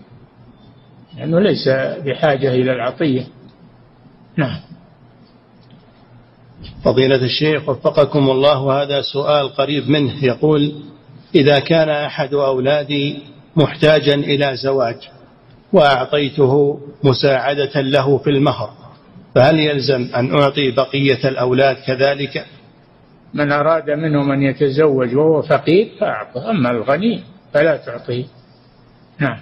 [1.18, 1.70] لأنه ليس
[2.06, 3.28] بحاجة إلى العطية.
[4.38, 4.60] نعم.
[6.86, 10.26] فضيلة الشيخ وفقكم الله وهذا سؤال قريب منه.
[10.26, 10.76] يقول
[11.36, 13.20] إذا كان أحد أولادي
[13.56, 15.10] محتاجا إلى زواج
[15.74, 18.70] وأعطيته مساعدة له في المهر
[19.36, 22.46] فهل يلزم أن أعطي بقية الأولاد كذلك؟
[23.34, 27.24] من أراد منهم أن يتزوج وهو فقير فأعطه أما الغني
[27.54, 28.26] فلا تعطيه.
[29.20, 29.40] نعم.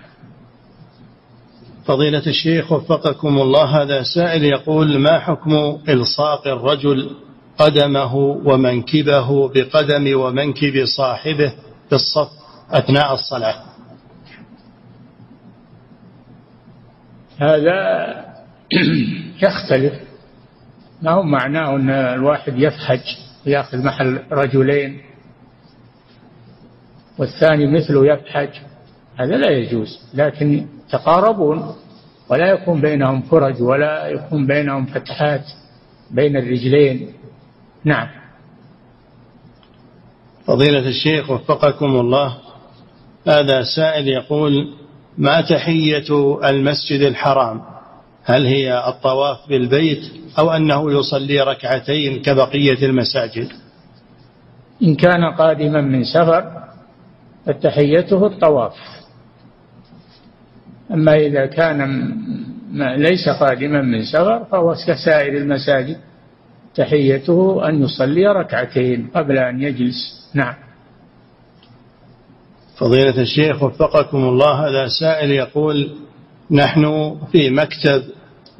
[1.85, 7.15] فضيلة الشيخ وفقكم الله هذا سائل يقول ما حكم إلصاق الرجل
[7.57, 11.53] قدمه ومنكبه بقدم ومنكب صاحبه
[11.89, 12.29] في الصف
[12.71, 13.55] أثناء الصلاة؟
[17.37, 17.75] هذا
[19.43, 19.93] يختلف.
[21.01, 25.01] ما هو معناه أن الواحد يفحج؟ ويأخذ محل رجلين
[27.17, 28.49] والثاني مثله يفحج.
[29.17, 31.75] هذا لا يجوز لكن يتقاربون
[32.29, 35.45] ولا يكون بينهم فرج ولا يكون بينهم فتحات
[36.11, 37.13] بين الرجلين.
[37.83, 38.07] نعم.
[40.47, 42.37] فضيلة الشيخ وفقكم الله
[43.27, 44.73] هذا سائل يقول
[45.17, 47.74] ما تحية المسجد الحرام؟
[48.25, 50.03] هل هي الطواف بالبيت
[50.39, 53.47] أو أنه يصلي ركعتين كبقية المساجد؟
[54.83, 56.63] إن كان قادما من سفر
[57.45, 58.73] فتحيته الطواف.
[60.91, 62.11] أما إذا كان
[62.97, 65.97] ليس قادما من سفر فهو كسائر المساجد
[66.75, 70.29] تحيته أن يصلي ركعتين قبل أن يجلس.
[70.33, 70.53] نعم.
[72.77, 76.04] فضيلة الشيخ وفقكم الله هذا سائل يقول
[76.51, 78.03] نحن في مكتب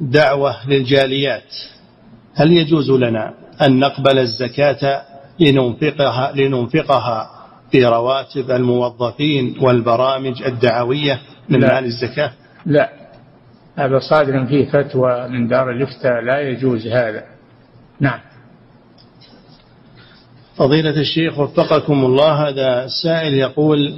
[0.00, 1.54] دعوة للجاليات.
[2.34, 5.02] هل يجوز لنا أن نقبل الزكاة
[5.40, 7.30] لننفقها, لننفقها
[7.70, 11.74] في رواتب الموظفين والبرامج الدعوية من لا.
[11.74, 12.32] مال الزكاة؟
[12.66, 12.90] لا.
[13.76, 16.20] هذا صادر فيه فتوى من دار الإفتاء.
[16.20, 17.24] لا يجوز هذا.
[18.00, 18.20] نعم.
[20.56, 23.94] فضيلة الشيخ وفقكم الله هذا سائل يقول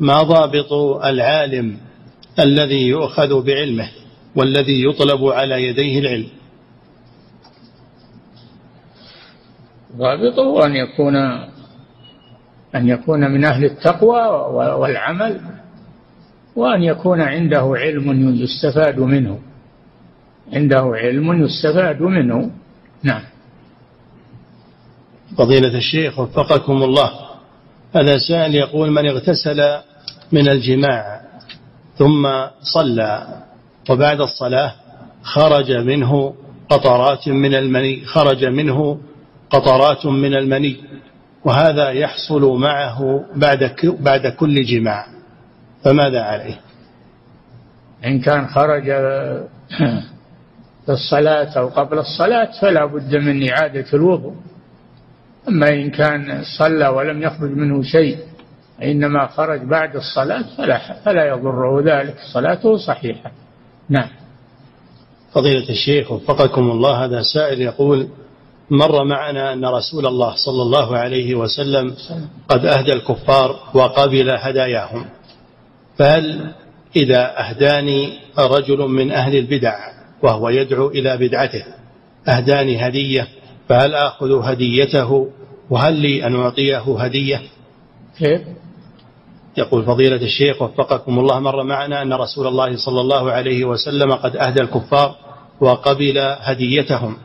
[0.00, 0.72] ما ضابط
[1.04, 1.76] العالم
[2.40, 3.88] الذي يؤخذ بعلمه
[4.36, 6.28] والذي يطلب على يديه العلم.
[9.96, 11.16] ضابطه أن يكون
[12.74, 14.20] أن يكون من أهل التقوى
[14.54, 15.40] والعمل
[16.56, 19.38] وأن يكون عنده علم يستفاد منه.
[20.52, 22.50] عنده علم يستفاد منه.
[23.02, 23.22] نعم.
[25.38, 27.10] فضيلة الشيخ وفقكم الله
[27.94, 29.60] هذا سائل يقول من اغتسل
[30.32, 31.20] من الجماع
[31.98, 32.28] ثم
[32.74, 33.26] صلى
[33.90, 34.72] وبعد الصلاة
[35.22, 36.34] خرج منه
[36.70, 39.00] قطرات من المني خرج منه
[39.50, 40.76] قطرات من المني
[41.44, 45.06] وهذا يحصل معه بعد بعد كل جماع
[45.84, 46.60] فماذا عليه؟
[48.04, 48.84] إن كان خرج
[50.86, 54.34] في الصلاة أو قبل الصلاة فلا بد من إعادة الوضوء
[55.48, 58.18] أما إن كان صلى ولم يخرج منه شيء
[58.82, 62.16] إنما خرج بعد الصلاة فلا, فلا يضره ذلك.
[62.32, 63.32] صلاته صحيحة.
[63.88, 64.08] نعم.
[65.32, 68.08] فضيلة الشيخ وفقكم الله هذا سائل يقول
[68.70, 71.94] مر معنا أن رسول الله صلى الله عليه وسلم
[72.48, 75.04] قد أهدى الكفار وقبل هداياهم.
[75.98, 76.52] فهل
[76.96, 79.74] إذا أهداني رجل من أهل البدع
[80.22, 81.64] وهو يدعو إلى بدعته
[82.28, 83.28] أهداني هدية
[83.68, 85.30] فهل آخذ هديته؟
[85.70, 87.42] وهل لي أن أعطيه هدية؟
[88.18, 88.40] كيف؟
[89.56, 94.36] يقول فضيلة الشيخ وفقكم الله مر معنا أن رسول الله صلى الله عليه وسلم قد
[94.36, 95.14] أهدى الكفار
[95.60, 97.16] وقبل هديتهم.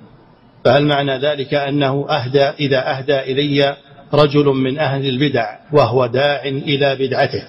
[0.65, 3.75] فهل معنى ذلك أنه أهدى إذا أهدى إلي
[4.13, 7.43] رجل من أهل البدع وهو داع إلى بدعته؟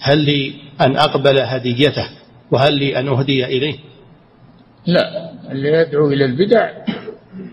[0.00, 2.08] هل لي أن أقبل هديته
[2.50, 3.78] وهل لي أن أهدي إليه؟
[4.86, 6.70] لا اللي يدعو إلى البدع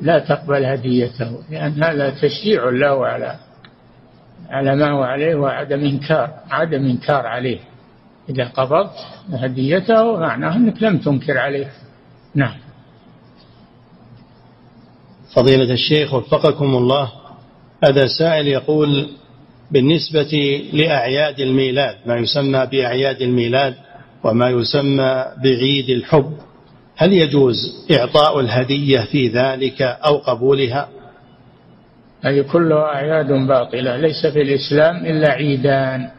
[0.02, 3.36] لا تقبل هديته لأن هذا تشجيع له على
[4.50, 7.60] على ما هو عليه وعدم إنكار عدم إنكار عليه.
[8.30, 8.94] إذا قبضت
[9.34, 11.72] هديته معناه أنك لم تنكر عليه.
[12.36, 12.56] نعم.
[15.36, 17.12] فضيلة الشيخ وفقكم الله
[17.84, 19.10] هذا سائل يقول
[19.72, 23.76] بالنسبة لأعياد الميلاد ما يسمى بأعياد الميلاد
[24.24, 26.34] وما يسمى بعيد الحب
[26.96, 30.90] هل يجوز إعطاء الهدية في ذلك أو قبولها؟
[32.24, 36.10] هذه كلها أعياد باطلة ليس في الإسلام إلا عيدان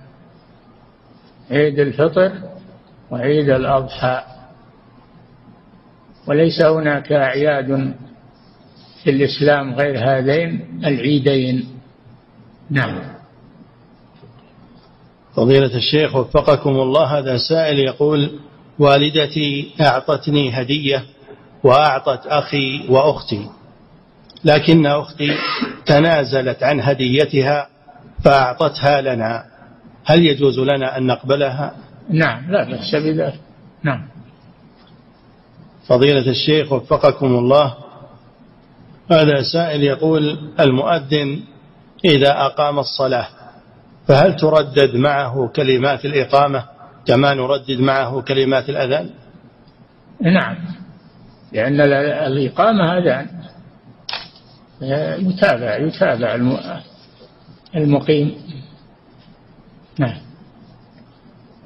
[1.51, 2.33] عيد الفطر
[3.11, 4.23] وعيد الأضحى.
[6.27, 7.95] وليس هناك أعياد
[9.05, 11.69] في الإسلام غير هذين العيدين.
[12.71, 12.99] نعم.
[15.37, 18.41] فضيلة الشيخ وفقكم الله هذا سائل يقول
[18.79, 21.05] والدتي أعطتني هدية
[21.65, 23.49] وأعطت أخي وأختي.
[24.45, 25.37] لكن أختي
[25.87, 27.69] تنازلت عن هديتها
[28.25, 29.45] فأعطتها لنا.
[30.05, 31.75] هل يجوز لنا أن نقبلها؟
[32.11, 33.41] نعم لا بأس بذلك.
[33.83, 34.09] نعم.
[35.87, 37.75] فضيلة الشيخ وفقكم الله.
[39.11, 41.41] هذا سائل يقول المؤذن
[42.05, 43.27] إذا أقام الصلاة
[44.09, 46.65] فهل تردد معه كلمات الإقامة
[47.07, 49.11] كما نردد معه كلمات الأذان؟
[50.21, 50.57] نعم.
[51.53, 51.81] لأن
[52.27, 53.27] الإقامة أذان.
[54.83, 56.35] يتابع يتابع
[57.77, 58.35] المقيم.
[59.99, 60.17] نعم.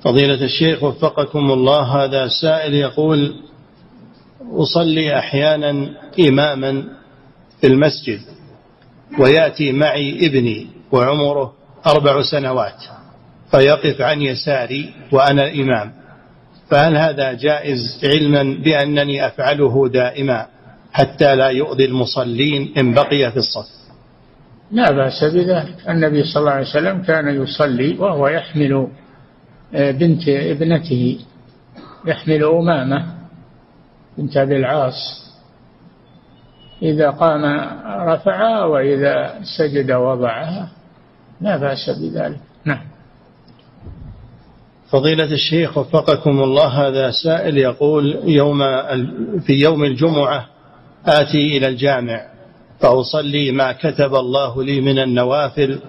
[0.05, 3.35] فضيلة الشيخ وفقكم الله هذا سائل يقول
[4.53, 5.89] أصلي أحيانا
[6.21, 6.85] إماما
[7.61, 8.21] في المسجد
[9.19, 11.53] ويأتي معي ابني وعمره
[11.87, 12.83] أربع سنوات
[13.51, 15.93] فيقف عن يساري وأنا الإمام
[16.71, 20.47] فهل هذا جائز علما بأنني أفعله دائما؟
[20.93, 23.69] حتى لا يؤذي المصلين إن بقي في الصف.
[24.71, 25.77] لا بأس بذلك.
[25.89, 28.89] النبي صلى الله عليه وسلم كان يصلي وهو يحمل
[29.75, 31.19] آه، بنت ابنته
[32.07, 33.07] يحمل أمامة
[34.19, 35.29] بنت أبي العاص.
[36.83, 37.45] إذا قام
[38.09, 40.69] رفعها وإذا سجد وضعها
[41.41, 42.41] لا بأس بذلك.
[42.65, 42.85] نعم.
[44.91, 48.59] فضيلة الشيخ وفقكم الله هذا سائل يقول يوم
[49.41, 50.47] في يوم الجمعة
[51.09, 52.23] آتي إلى الجامع
[52.81, 55.81] فأصلي ما كتب الله لي من النوافل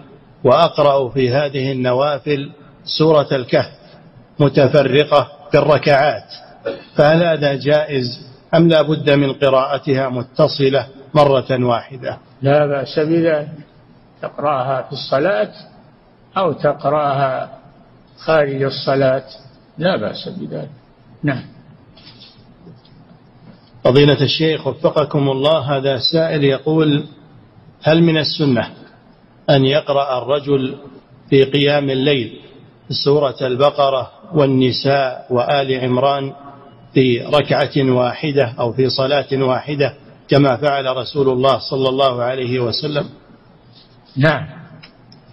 [0.43, 2.51] وأقرأ في هذه النوافل
[2.83, 3.79] سورة الكهف
[4.39, 6.33] متفرقة في الركعات.
[6.95, 13.49] فهل هذا جائز أم لا بد من قراءتها متصلة مرة واحدة؟ لا بأس بذلك.
[14.21, 15.51] تقرأها في الصلاة
[16.37, 17.59] أو تقرأها
[18.17, 19.23] خارج الصلاة.
[19.77, 20.69] لا بأس بذلك.
[21.23, 21.58] نعم.
[23.83, 27.03] فضيلة الشيخ وفقكم الله هذا سائل يقول
[27.81, 28.69] هل من السنة
[29.49, 30.75] أن يقرأ الرجل
[31.29, 32.39] في قيام الليل
[32.89, 36.33] سورة البقرة والنساء وآل عمران
[36.93, 39.93] في ركعة واحدة أو في صلاة واحدة
[40.29, 43.05] كما فعل رسول الله صلى الله عليه وسلم؟
[44.17, 44.47] نعم.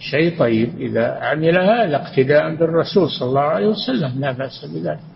[0.00, 5.15] شيء طيب إذا عمل هذا اقتداء بالرسول صلى الله عليه وسلم لا بأس بذلك.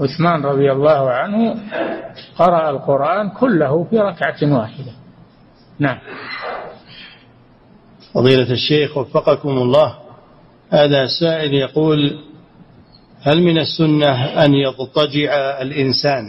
[0.00, 1.56] عثمان رضي الله عنه
[2.38, 4.92] قرأ القرآن كله في ركعة واحدة.
[5.78, 5.98] نعم.
[8.14, 9.94] فضيلة الشيخ وفقكم الله.
[10.70, 12.18] هذا سائل يقول
[13.22, 16.24] هل من السنة أن يضطجع الإنسان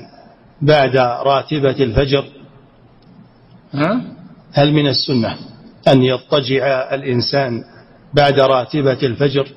[0.61, 2.25] بعد راتبة الفجر؟
[3.73, 4.01] ها؟
[4.53, 5.37] هل من السنة
[5.87, 7.63] أن يضطجع الإنسان
[8.13, 9.47] بعد راتبة الفجر؟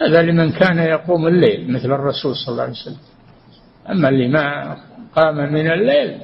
[0.00, 2.96] هذا لمن كان يقوم الليل مثل الرسول صلى الله عليه وسلم.
[3.90, 4.76] أما اللي ما
[5.16, 6.20] قام من الليل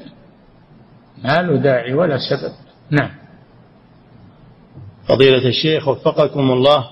[1.25, 2.53] ما له داعي ولا سبب.
[2.91, 3.11] نعم.
[5.09, 6.85] فضيلة الشيخ وفقكم الله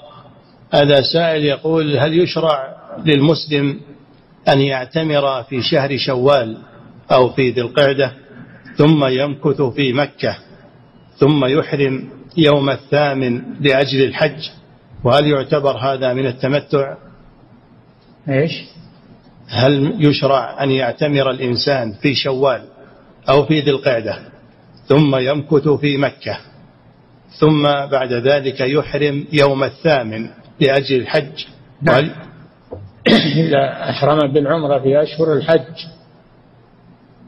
[0.75, 3.81] هذا سائل يقول هل يشرع للمسلم
[4.49, 6.59] أن يعتمر في شهر شوال
[7.13, 8.13] أو في ذي القعدة
[8.77, 10.37] ثم يمكث في مكة
[11.17, 14.51] ثم يحرم يوم الثامن لأجل الحج؟
[15.07, 16.95] وهل يعتبر هذا من التمتع؟
[18.29, 18.65] إيش؟
[19.49, 22.63] هل يشرع أن يعتمر الإنسان في شوال
[23.29, 24.19] أو في ذي القعدة
[24.87, 26.39] ثم يمكث في مكة
[27.41, 30.29] ثم بعد ذلك يحرم يوم الثامن
[30.61, 31.47] لأجل الحج؟
[31.83, 32.11] نعم.
[33.47, 35.87] إذا أحرم بالعمرة في أشهر الحج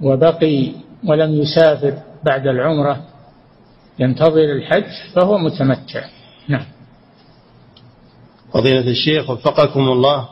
[0.03, 0.73] وبقي
[1.05, 1.95] ولم يسافر
[2.25, 3.05] بعد العمرة
[3.99, 6.05] ينتظر الحج فهو متمتع.
[6.49, 6.78] نعم.
[8.53, 10.29] فضيلة الشيخ وفقكم الله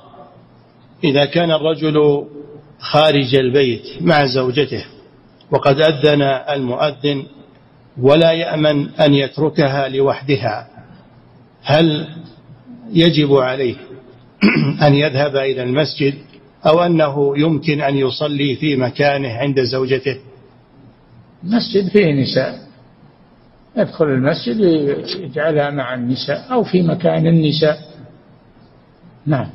[1.05, 2.27] إذا كان الرجل
[2.79, 4.85] خارج البيت مع زوجته
[5.51, 7.27] وقد أذن المؤذن
[8.01, 10.69] ولا يأمن أن يتركها لوحدها
[11.63, 12.07] هل
[12.93, 13.77] يجب عليه
[14.87, 16.15] أن يذهب إلى المسجد
[16.67, 20.17] أو أنه يمكن أن يصلي في مكانه عند زوجته؟
[21.45, 22.67] المسجد فيه نساء.
[23.77, 24.61] يدخل المسجد
[25.21, 27.79] يجعلها مع النساء أو في مكان النساء.
[29.27, 29.51] نعم.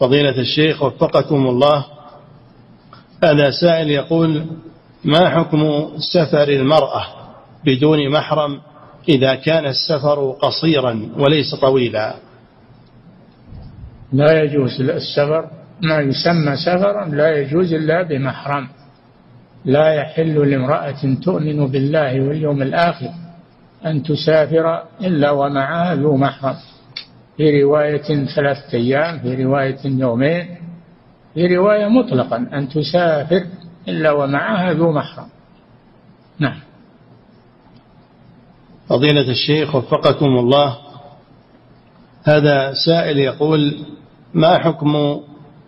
[0.00, 1.84] فضيلة الشيخ وفقكم الله
[3.24, 4.46] هذا سائل يقول
[5.04, 7.06] ما حكم سفر المرأة
[7.64, 8.60] بدون محرم
[9.08, 12.14] إذا كان السفر قصيرا وليس طويلا؟
[14.12, 15.50] لا يجوز السفر
[15.82, 18.68] ما يسمى سفرا لا يجوز إلا بمحرم.
[19.64, 23.10] لا يحل لامرأة تؤمن بالله واليوم الآخر
[23.86, 26.56] أن تسافر إلا ومعها ذو محرم.
[27.36, 30.56] في رواية ثلاثة أيام في رواية يومين
[31.34, 33.46] في رواية مطلقا أن تسافر
[33.88, 35.28] إلا ومعها ذو محرم.
[36.38, 36.60] نعم.
[38.88, 40.78] فضيلة الشيخ وفقكم الله
[42.24, 43.86] هذا سائل يقول
[44.34, 45.20] ما حكم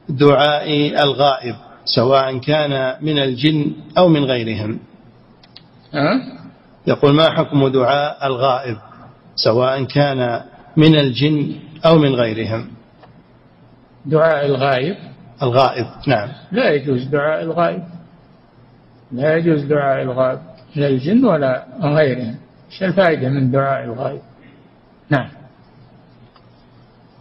[0.08, 0.70] دعاء
[1.02, 4.78] الغائب سواء كان من الجن أو من غيرهم؟
[5.94, 6.20] أه؟
[6.86, 8.76] يقول ما حكم دعاء الغائب
[9.36, 10.40] سواء كان
[10.76, 11.52] من الجن
[11.86, 12.68] أو من غيرهم.
[14.06, 14.96] دعاء الغائب.
[15.42, 16.28] الغائب نعم.
[16.52, 17.84] لا يجوز دعاء الغائب.
[19.12, 20.40] لا يجوز دعاء الغائب.
[20.76, 22.36] لا الجن ولا غيرهم.
[22.72, 24.20] إيش الفائدة من دعاء الغائب؟
[25.10, 25.28] نعم.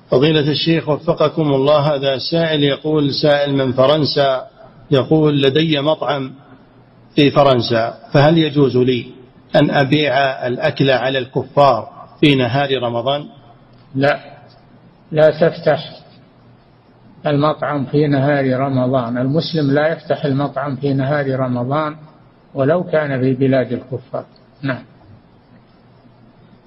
[0.09, 4.47] فضيلة الشيخ وفقكم الله هذا سائل يقول سائل من فرنسا
[4.91, 6.34] يقول لدي مطعم
[7.15, 9.05] في فرنسا فهل يجوز لي
[9.55, 11.89] أن أبيع الأكل على الكفار
[12.21, 13.25] في نهار رمضان؟
[13.95, 14.19] لا.
[15.11, 15.99] لا تفتح
[17.27, 19.17] المطعم في نهار رمضان.
[19.17, 21.95] المسلم لا يفتح المطعم في نهار رمضان
[22.53, 24.25] ولو كان في بلاد الكفار.
[24.61, 24.83] نعم.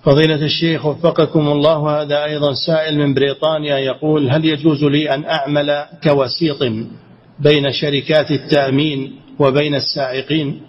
[0.06, 5.84] فضيلة الشيخ وفقكم الله هذا أيضا سائل من بريطانيا يقول هل يجوز لي أن أعمل
[6.04, 6.62] كوسيط
[7.38, 10.60] بين شركات التأمين وبين السائقين؟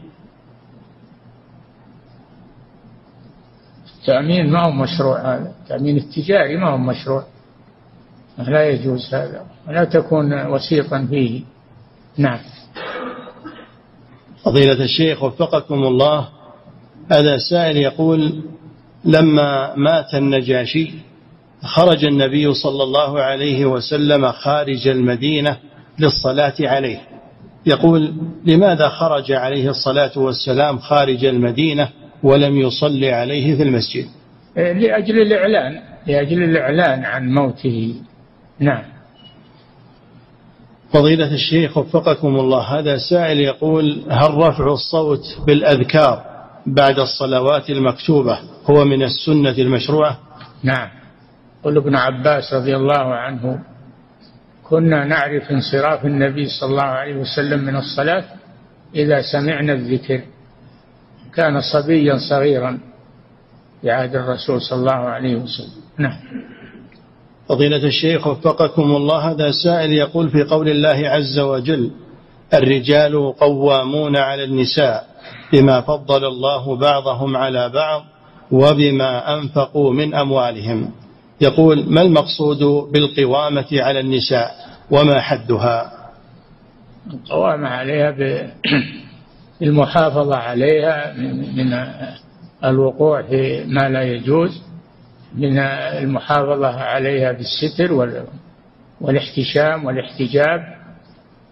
[4.07, 5.51] التأمين ما هو مشروع هذا.
[5.63, 7.23] التأمين التجاري ما هو مشروع.
[8.37, 9.45] لا يجوز هذا.
[9.67, 11.41] ولا تكون وسيطا فيه.
[12.17, 12.39] نعم.
[14.43, 16.27] فضيلة الشيخ وفقكم الله
[17.11, 18.43] هذا سائل يقول
[19.05, 20.91] لما مات النجاشي
[21.63, 25.57] خرج النبي صلى الله عليه وسلم خارج المدينة
[25.99, 27.01] للصلاة عليه.
[27.65, 28.13] يقول
[28.45, 31.89] لماذا خرج عليه الصلاة والسلام خارج المدينة؟
[32.23, 34.05] ولم يصلي عليه في المسجد.
[34.55, 37.95] لأجل الإعلان لأجل الإعلان عن موته.
[38.59, 38.83] نعم.
[40.93, 46.25] فضيلة الشيخ وفقكم الله هذا سائل يقول هل رفع الصوت بالأذكار
[46.65, 50.19] بعد الصلوات المكتوبة هو من السنة المشروعة؟
[50.63, 50.89] نعم.
[51.63, 53.59] قل ابن عباس رضي الله عنه
[54.63, 58.23] كنا نعرف انصراف النبي صلى الله عليه وسلم من الصلاة
[58.95, 60.21] إذا سمعنا الذكر.
[61.37, 62.79] كان صبيا صغيرا
[63.81, 65.81] في عهد الرسول صلى الله عليه وسلم.
[65.97, 66.17] نعم.
[67.49, 71.91] فضيلة الشيخ وفقكم الله هذا سائل يقول في قول الله عز وجل
[72.53, 75.07] الرجال قوامون على النساء
[75.53, 78.03] بما فضل الله بعضهم على بعض
[78.51, 80.91] وبما أنفقوا من أموالهم.
[81.41, 84.51] يقول ما المقصود بالقوامة على النساء
[84.91, 85.91] وما حدها؟
[87.13, 88.11] القوامة عليها
[89.59, 91.13] بالمحافظة عليها
[91.55, 91.73] من
[92.63, 94.61] الوقوع في ما لا يجوز
[95.35, 98.17] من المحافظة عليها بالستر
[99.01, 100.77] والاحتشام والاحتجاب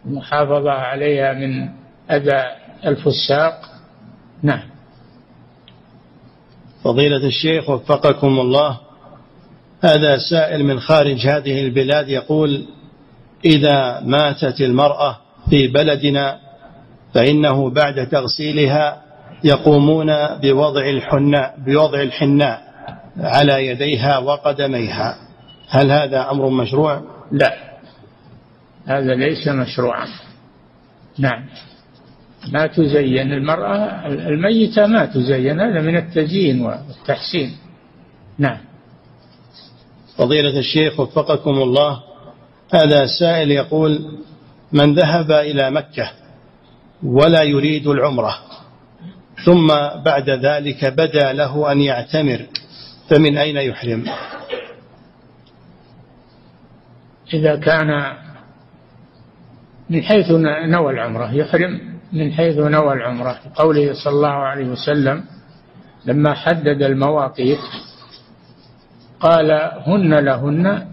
[0.06, 1.70] المحافظة عليها من
[2.12, 2.44] أذى
[2.86, 3.62] الفساق.
[4.44, 4.64] نعم.
[6.84, 8.80] فضيلة الشيخ وفقكم الله
[9.82, 12.66] هذا سائل من خارج هذه البلاد يقول
[13.46, 15.18] إذا ماتت المرأة
[15.50, 16.40] في بلدنا
[17.16, 19.02] فإنه بعد تغسيلها
[19.44, 20.08] يقومون
[20.42, 22.62] بوضع الحناء بوضع الحناء
[23.18, 25.18] على يديها وقدميها.
[25.70, 27.02] هل هذا أمر مشروع؟
[27.32, 27.54] لا.
[28.86, 30.08] هذا ليس مشروعا.
[31.18, 31.46] نعم.
[32.54, 37.58] ما تزين المرأة الميتة ما تزين هذا من التزيين والتحسين.
[38.40, 38.58] نعم.
[40.18, 42.00] فضيلة الشيخ وفقكم الله
[42.74, 44.20] هذا سائل يقول
[44.72, 46.12] من ذهب إلى مكة
[47.06, 48.36] ولا يريد العمرة.
[49.46, 49.68] ثم
[50.06, 52.46] بعد ذلك بدا له أن يعتمر.
[53.10, 54.06] فمن أين يحرم؟
[57.34, 58.14] إذا كان
[59.90, 60.32] من حيث
[60.68, 61.80] نوى العمرة يحرم
[62.14, 63.40] من حيث نوى العمرة.
[63.56, 65.24] قوله صلى الله عليه وسلم
[66.06, 67.60] لما حدد المواقيت
[69.20, 69.52] قال
[69.88, 70.88] هن لهن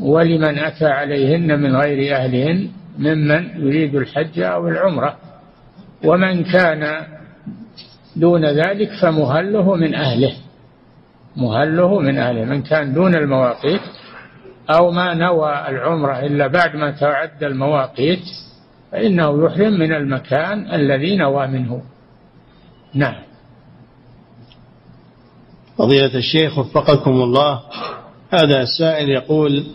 [0.00, 2.68] ولمن أتى عليهن من غير أهلهن
[2.98, 5.16] ممن يريد الحج أو العمرة.
[6.04, 7.06] ومن كان
[8.16, 10.32] دون ذلك فمهله من أهله.
[11.36, 12.44] مهله من أهله.
[12.44, 13.80] من كان دون المواقيت
[14.70, 18.24] أو ما نوى العمرة إلا بعد ما تعدى المواقيت
[18.92, 21.82] فإنه يحرم من المكان الذي نوى منه.
[22.94, 23.22] نعم.
[25.78, 27.60] فضيلة الشيخ وفقكم الله.
[28.30, 29.66] هذا السائل يقول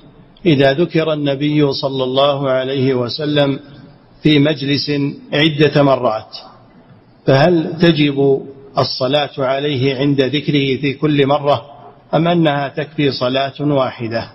[0.46, 3.60] إذا ذكر النبي صلى الله عليه وسلم
[4.24, 4.92] في مجلس
[5.34, 6.38] عدة مرات
[7.28, 8.48] فهل تجب
[8.78, 11.66] الصلاة عليه عند ذكره في كل مرة
[12.14, 14.32] أم أنها تكفي صلاة واحدة؟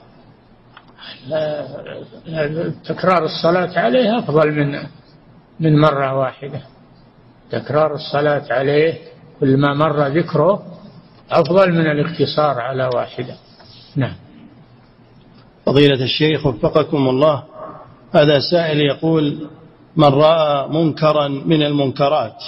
[2.85, 4.79] تكرار الصلاة عليه أفضل من
[5.61, 6.61] من مرة واحدة.
[7.51, 8.99] تكرار الصلاة عليه
[9.41, 10.63] كل ما مر ذكره
[11.31, 13.35] أفضل من الاقتصار على واحدة.
[13.97, 14.15] نعم.
[15.67, 17.43] فضيلة الشيخ وفقكم الله.
[18.15, 19.49] هذا سائل يقول
[19.97, 22.43] من رأى منكرا من المنكرات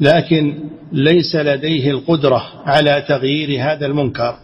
[0.00, 0.58] لكن
[0.92, 4.36] ليس لديه القدرة على تغيير هذا المنكر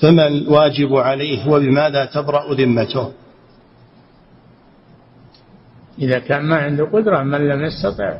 [0.00, 3.12] فما الواجب عليه وبماذا تبرأ ذمته؟
[5.98, 8.18] إذا كان ما عنده قدرة من لم يستطع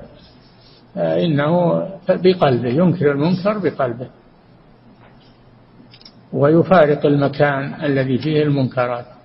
[0.95, 4.09] فإنه بقلبه ينكر المنكر بقلبه.
[6.33, 9.20] ويفارق المكان الذي فيه المنكرات.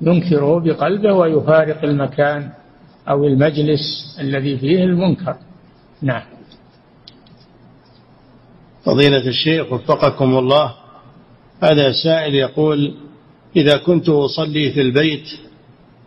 [0.00, 2.50] ينكره بقلبه ويفارق المكان
[3.08, 5.36] أو المجلس الذي فيه المنكر.
[6.02, 6.22] نعم.
[8.84, 10.74] فضيلة الشيخ وفقكم الله
[11.62, 12.94] هذا سائل يقول
[13.56, 15.26] إذا كنت أصلي في البيت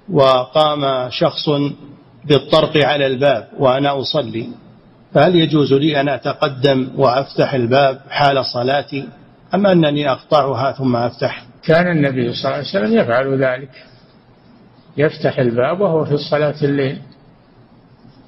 [0.09, 1.49] وقام شخص
[2.25, 4.49] بالطرق على الباب وأنا أصلي
[5.13, 9.07] فهل يجوز لي أن أتقدم وأفتح الباب حال صلاتي
[9.53, 13.71] أم أنني أقطعها ثم أفتح؟ كان النبي صلى الله عليه وسلم يفعل ذلك.
[14.97, 17.01] يفتح الباب وهو في صلاة الليل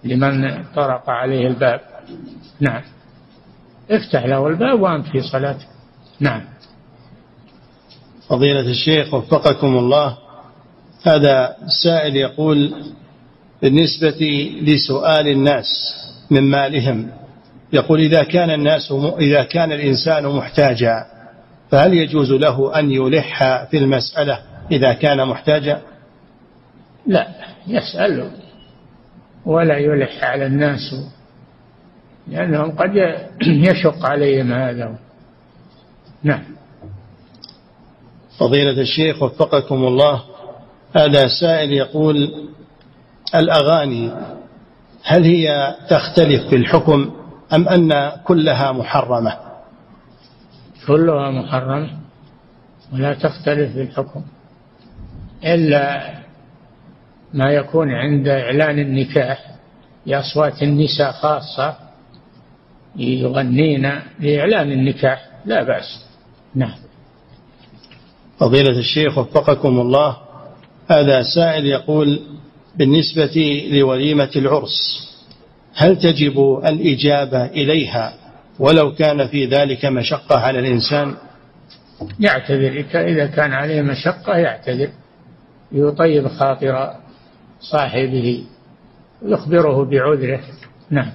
[0.03, 1.81] لمن طرق عليه الباب.
[2.59, 2.81] نعم.
[3.91, 5.67] افتح له الباب وأنت في صلاتك
[6.19, 6.41] نعم.
[8.29, 10.17] فضيلة الشيخ وفقكم الله
[11.03, 12.73] هذا سائل يقول
[13.61, 15.67] بالنسبة لسؤال الناس
[16.31, 17.11] من مالهم
[17.73, 21.05] يقول إذا كان الناس إذا كان الإنسان محتاجا
[21.73, 24.39] فهل يجوز له أن يلح في المسألة
[24.71, 25.81] إذا كان محتاجا؟
[27.07, 27.27] لا
[27.67, 28.31] يسأل
[29.45, 30.95] ولا يلح على الناس
[32.27, 32.95] لأنهم قد
[33.69, 34.95] يشق عليهم هذا.
[36.23, 36.43] نعم.
[38.39, 40.23] فضيلة الشيخ وفقكم الله
[40.95, 42.47] هذا سائل يقول
[43.35, 44.11] الأغاني
[45.03, 47.11] هل هي تختلف في الحكم
[47.53, 49.42] أم أن كلها محرمة؟
[50.87, 51.89] كلها محرمة
[52.93, 54.23] ولا تختلف في الحكم.
[55.43, 56.13] إلا
[57.33, 59.55] ما يكون عند إعلان النكاح
[60.07, 61.75] بأصوات النساء خاصة
[62.95, 66.05] يغنين لإعلان النكاح لا بأس.
[66.55, 66.75] نعم.
[68.39, 70.17] فضيلة الشيخ وفقكم الله
[70.87, 72.21] هذا سائل يقول
[72.75, 75.09] بالنسبة لوليمة العرس
[75.75, 78.22] هل تجب الإجابة إليها؟
[78.59, 81.15] ولو كان في ذلك مشقة على الإنسان.
[82.19, 84.89] يعتذر إذا كان عليه مشقة يعتذر
[85.71, 86.93] يطيب خاطر
[87.59, 88.43] صاحبه
[89.25, 90.39] يخبره بعذره.
[90.89, 91.11] نعم.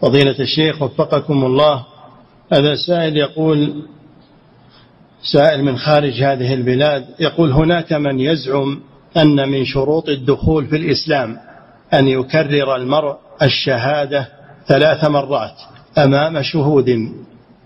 [0.00, 1.86] فضيلة الشيخ وفقكم الله
[2.52, 3.86] هذا سائل يقول
[5.32, 8.80] سائل من خارج هذه البلاد يقول هناك من يزعم
[9.16, 11.38] أن من شروط الدخول في الإسلام
[11.94, 14.28] أن يكرر المرء الشهادة
[14.68, 15.75] ثلاث مرات.
[15.98, 17.12] أمام شهود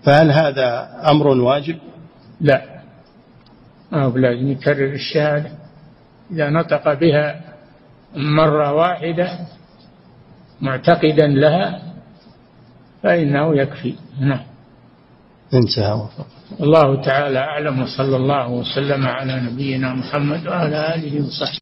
[0.03, 1.77] فهل هذا أمر واجب؟
[2.41, 2.61] لا.
[3.91, 5.51] ما هو لازم يكرر الشهادة.
[6.31, 7.41] إذا نطق بها
[8.15, 9.39] مرة واحدة
[10.61, 11.81] معتقدا لها
[13.03, 13.95] فإنه يكفي.
[14.19, 14.45] نعم.
[15.53, 15.93] انتهى.
[15.93, 16.27] وفق
[16.61, 21.59] الله تعالى أعلم وصلى الله وسلم على نبينا محمد وعلى آله وصحبه.